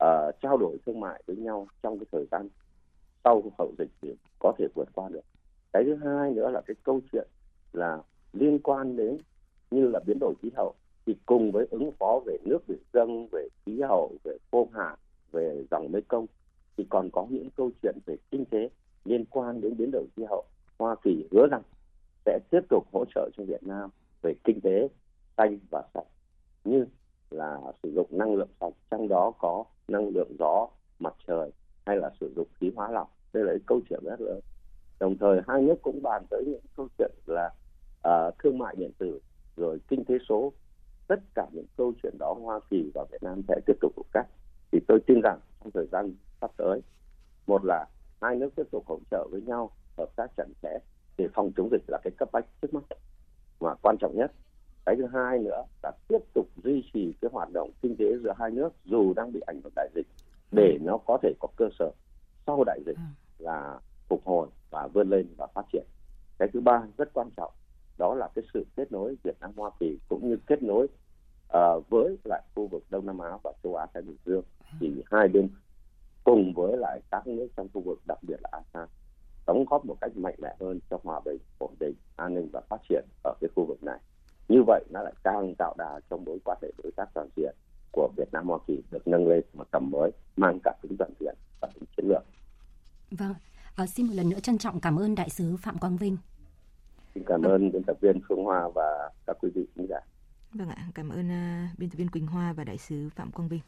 uh, 0.05 0.35
trao 0.41 0.57
đổi 0.57 0.79
thương 0.87 1.01
mại 1.01 1.23
với 1.27 1.37
nhau 1.37 1.67
trong 1.83 1.99
cái 1.99 2.07
thời 2.13 2.27
gian 2.31 2.49
sau 3.25 3.43
hậu 3.59 3.73
dịch 3.79 3.91
thì 4.03 4.15
có 4.39 4.53
thể 4.59 4.67
vượt 4.75 4.89
qua 4.95 5.09
được. 5.09 5.25
Cái 5.73 5.85
thứ 5.85 5.95
hai 5.95 6.31
nữa 6.31 6.51
là 6.51 6.61
cái 6.67 6.75
câu 6.83 7.01
chuyện 7.13 7.29
là 7.73 7.99
liên 8.33 8.59
quan 8.59 8.97
đến 8.97 9.19
như 9.71 9.89
là 9.89 10.01
biến 10.07 10.19
đổi 10.21 10.35
khí 10.43 10.51
hậu 10.57 10.75
thì 11.07 11.17
cùng 11.27 11.53
với 11.53 11.67
ứng 11.71 11.93
phó 11.99 12.21
về 12.27 12.37
nước 12.45 12.59
biển 12.69 12.79
dân, 12.93 13.29
về 13.33 13.49
khí 13.67 13.81
hậu 13.81 14.13
về 14.25 14.37
khô 14.53 14.69
hạn 14.73 14.99
về 15.33 15.65
dòng 15.71 15.93
Mê 15.93 16.01
Công, 16.09 16.27
thì 16.77 16.87
còn 16.91 17.11
có 17.13 17.27
những 17.31 17.49
câu 17.57 17.71
chuyện 17.83 17.99
về 18.07 18.17
kinh 18.31 18.45
tế 18.45 18.69
liên 19.05 19.25
quan 19.31 19.61
đến 19.61 19.77
biến 19.77 19.91
đổi 19.91 20.07
khí 20.17 20.25
hậu. 20.29 20.45
Hoa 20.79 20.97
Kỳ 21.03 21.29
hứa 21.31 21.47
rằng 21.51 21.63
sẽ 22.27 22.39
tiếp 22.51 22.61
tục 22.69 22.87
hỗ 22.93 23.05
trợ 23.15 23.31
cho 23.37 23.45
Việt 23.45 23.63
Nam 23.63 23.91
về 24.23 24.35
kinh 24.45 24.61
tế 24.61 24.89
xanh 25.37 25.59
và 25.71 25.83
sạch 25.95 26.07
như 26.65 26.87
là 27.31 27.61
sử 27.83 27.93
dụng 27.95 28.07
năng 28.11 28.35
lượng 28.35 28.49
sạch 28.61 28.73
trong 28.91 29.09
đó 29.09 29.33
có 29.39 29.65
năng 29.89 30.09
lượng 30.09 30.37
gió 30.39 30.69
mặt 30.99 31.15
trời 31.27 31.51
hay 31.87 31.97
là 31.97 32.11
sử 32.21 32.33
dụng 32.37 32.49
khí 32.61 32.73
hóa 32.77 32.91
lỏng. 32.91 33.09
Đây 33.33 33.45
là 33.45 33.53
cái 33.53 33.61
câu 33.67 33.81
chuyện 33.89 34.01
rất 34.05 34.21
lớn. 34.21 34.41
Đồng 35.01 35.19
thời 35.19 35.41
hai 35.49 35.63
nước 35.63 35.75
cũng 35.83 36.03
bàn 36.03 36.23
tới 36.31 36.45
những 36.47 36.61
câu 36.77 36.89
chuyện 36.99 37.11
là 37.27 37.51
uh, 38.09 38.35
thương 38.39 38.59
mại 38.59 38.75
điện 38.79 38.91
tử 38.99 39.21
rồi 39.57 39.79
kinh 39.89 40.05
tế 40.05 40.15
số. 40.29 40.53
Tất 41.09 41.21
cả 41.35 41.47
những 41.53 41.67
câu 41.77 41.93
chuyện 42.03 42.17
đó 42.19 42.35
Hoa 42.43 42.61
Kỳ 42.71 42.91
và 42.95 43.05
Việt 43.13 43.23
Nam 43.23 43.43
sẽ 43.49 43.55
tiếp 43.67 43.77
tục 43.81 43.93
hợp 43.97 44.07
tác. 44.13 44.25
Thì 44.73 44.79
tôi 44.89 45.01
tin 45.07 45.21
rằng 45.21 45.39
trong 45.61 45.71
thời 45.71 45.87
gian 45.93 46.15
sắp 46.41 46.51
tới 46.57 46.81
một 47.47 47.65
là 47.65 47.87
hai 48.21 48.37
nước 48.37 48.51
tiếp 48.57 48.67
tục 48.71 48.85
hỗ 48.87 48.99
trợ 49.11 49.29
với 49.31 49.41
nhau 49.41 49.71
hợp 49.97 50.17
tác 50.17 50.27
chặt 50.37 50.45
chẽ 50.63 50.79
để 51.17 51.29
phòng 51.35 51.53
chống 51.57 51.69
dịch 51.71 51.83
là 51.89 51.99
cái 52.05 52.11
cấp 52.19 52.29
bách 52.33 52.45
trước 52.63 52.75
mắt 52.75 52.85
và 53.59 53.77
quan 53.83 53.97
trọng 54.01 54.17
nhất. 54.17 54.33
Cái 54.87 54.97
thứ 54.97 55.07
hai 55.07 55.39
nữa 55.39 55.65
là 55.83 55.93
tiếp 56.09 56.19
duy 56.65 56.85
trì 56.95 57.15
cái 57.21 57.31
hoạt 57.33 57.49
động 57.53 57.71
kinh 57.83 57.97
tế 57.97 58.05
giữa 58.23 58.33
hai 58.39 58.51
nước 58.51 58.69
dù 58.85 59.13
đang 59.15 59.33
bị 59.33 59.41
ảnh 59.47 59.61
hưởng 59.65 59.73
đại 59.77 59.89
dịch 59.95 60.07
để 60.53 60.79
nó 60.83 60.99
có 61.07 61.19
thể 61.23 61.33
có 61.41 61.49
cơ 61.57 61.69
sở 61.79 61.91
sau 62.47 62.65
đại 62.65 62.81
dịch 62.87 62.97
là 63.39 63.79
phục 64.09 64.25
hồi 64.25 64.49
và 64.71 64.89
vươn 64.93 65.11
lên 65.11 65.27
và 65.37 65.47
phát 65.55 65.67
triển. 65.73 65.85
Cái 66.39 66.49
thứ 66.53 66.61
ba 66.61 66.83
rất 66.99 67.09
quan 67.15 67.29
trọng 67.37 67.53
đó 67.99 68.15
là 68.15 68.29
cái 68.35 68.45
sự 68.55 68.67
kết 68.77 68.93
nối 68.93 69.17
Việt 69.23 69.37
Nam 69.41 69.51
Hoa 69.57 69.71
Kỳ 69.81 69.99
cũng 70.09 70.29
như 70.29 70.37
kết 70.47 70.63
nối 70.63 70.85
uh, 70.85 71.89
với 71.91 72.17
lại 72.25 72.43
khu 72.55 72.67
vực 72.67 72.85
Đông 72.91 73.07
Nam 73.07 73.19
Á 73.19 73.39
và 73.45 73.53
châu 73.63 73.75
Á 73.75 73.87
Thái 73.95 74.03
Bình 74.03 74.17
Dương. 74.25 74.43
Thì 74.81 75.03
hai 75.11 75.29
bên 75.29 75.49
cùng 76.25 76.53
với 76.57 76.77
lại 76.77 77.01
các 77.11 77.27
nước 77.27 77.49
trong 77.57 77.69
khu 77.75 77.81
vực 77.81 78.01
đặc 78.07 78.19
biệt 78.23 78.37
là 78.43 78.49
ASEAN 78.53 78.89
đóng 79.47 79.65
góp 79.71 79.87
một 79.87 79.97
cách 80.01 80.17
mạnh 80.17 80.35
mẽ 80.39 80.57
hơn 80.61 80.81
cho 80.91 80.99
hòa 81.05 81.21
bình, 81.25 81.39
ổn 81.59 81.75
định, 81.81 81.95
an 82.17 82.35
ninh 82.35 82.49
và 82.53 82.61
phát 82.69 82.81
triển 82.89 83.05
ở 83.25 83.35
cái 83.41 83.51
khu 83.57 83.65
vực 83.65 83.83
này. 83.83 83.99
Như 84.49 84.63
vậy 84.67 84.85
nó 84.91 85.03
lại 85.03 85.13
càng 85.25 85.55
tạo 85.59 85.75
đà 85.79 86.01
trong 86.11 86.25
mối 86.25 86.39
quan 86.45 86.59
hệ 86.63 86.73
đối 86.83 86.93
tác 86.93 87.09
toàn 87.15 87.29
diện 87.37 87.55
của 87.93 88.11
Việt 88.17 88.29
Nam 88.33 88.49
Hoa 88.49 88.59
Kỳ 88.67 88.83
được 88.91 89.09
nâng 89.09 89.29
lên 89.29 89.45
một 89.53 89.71
tầm 89.71 89.91
mới 89.91 90.11
mang 90.37 90.59
cả 90.65 90.73
tính 90.83 90.97
toàn 90.99 91.11
diện 91.21 91.35
và 91.61 91.69
tính 91.75 91.85
chiến 91.97 92.07
lược. 92.09 92.23
Vâng, 93.11 93.35
à, 93.77 93.87
xin 93.87 94.07
một 94.07 94.13
lần 94.17 94.29
nữa 94.29 94.41
trân 94.41 94.59
trọng 94.59 94.81
cảm 94.81 94.97
ơn 94.97 95.15
đại 95.15 95.31
sứ 95.31 95.57
Phạm 95.57 95.79
Quang 95.79 95.97
Vinh. 95.97 96.17
Xin 97.15 97.25
cảm 97.27 97.43
vâng. 97.43 97.53
ơn 97.53 97.73
biên 97.73 97.83
tập 97.87 97.97
viên 98.01 98.21
Phương 98.29 98.45
Hoa 98.45 98.69
và 98.75 99.11
các 99.27 99.37
quý 99.41 99.51
vị 99.55 99.67
khán 99.77 99.87
giả. 99.87 100.01
Vâng 100.53 100.69
ạ, 100.69 100.89
cảm 100.95 101.09
ơn 101.09 101.29
uh, 101.29 101.79
biên 101.79 101.91
tập 101.91 101.97
viên 101.97 102.09
Quỳnh 102.09 102.27
Hoa 102.27 102.53
và 102.53 102.65
đại 102.65 102.79
sứ 102.79 103.09
Phạm 103.17 103.31
Quang 103.31 103.49
Vinh. 103.49 103.61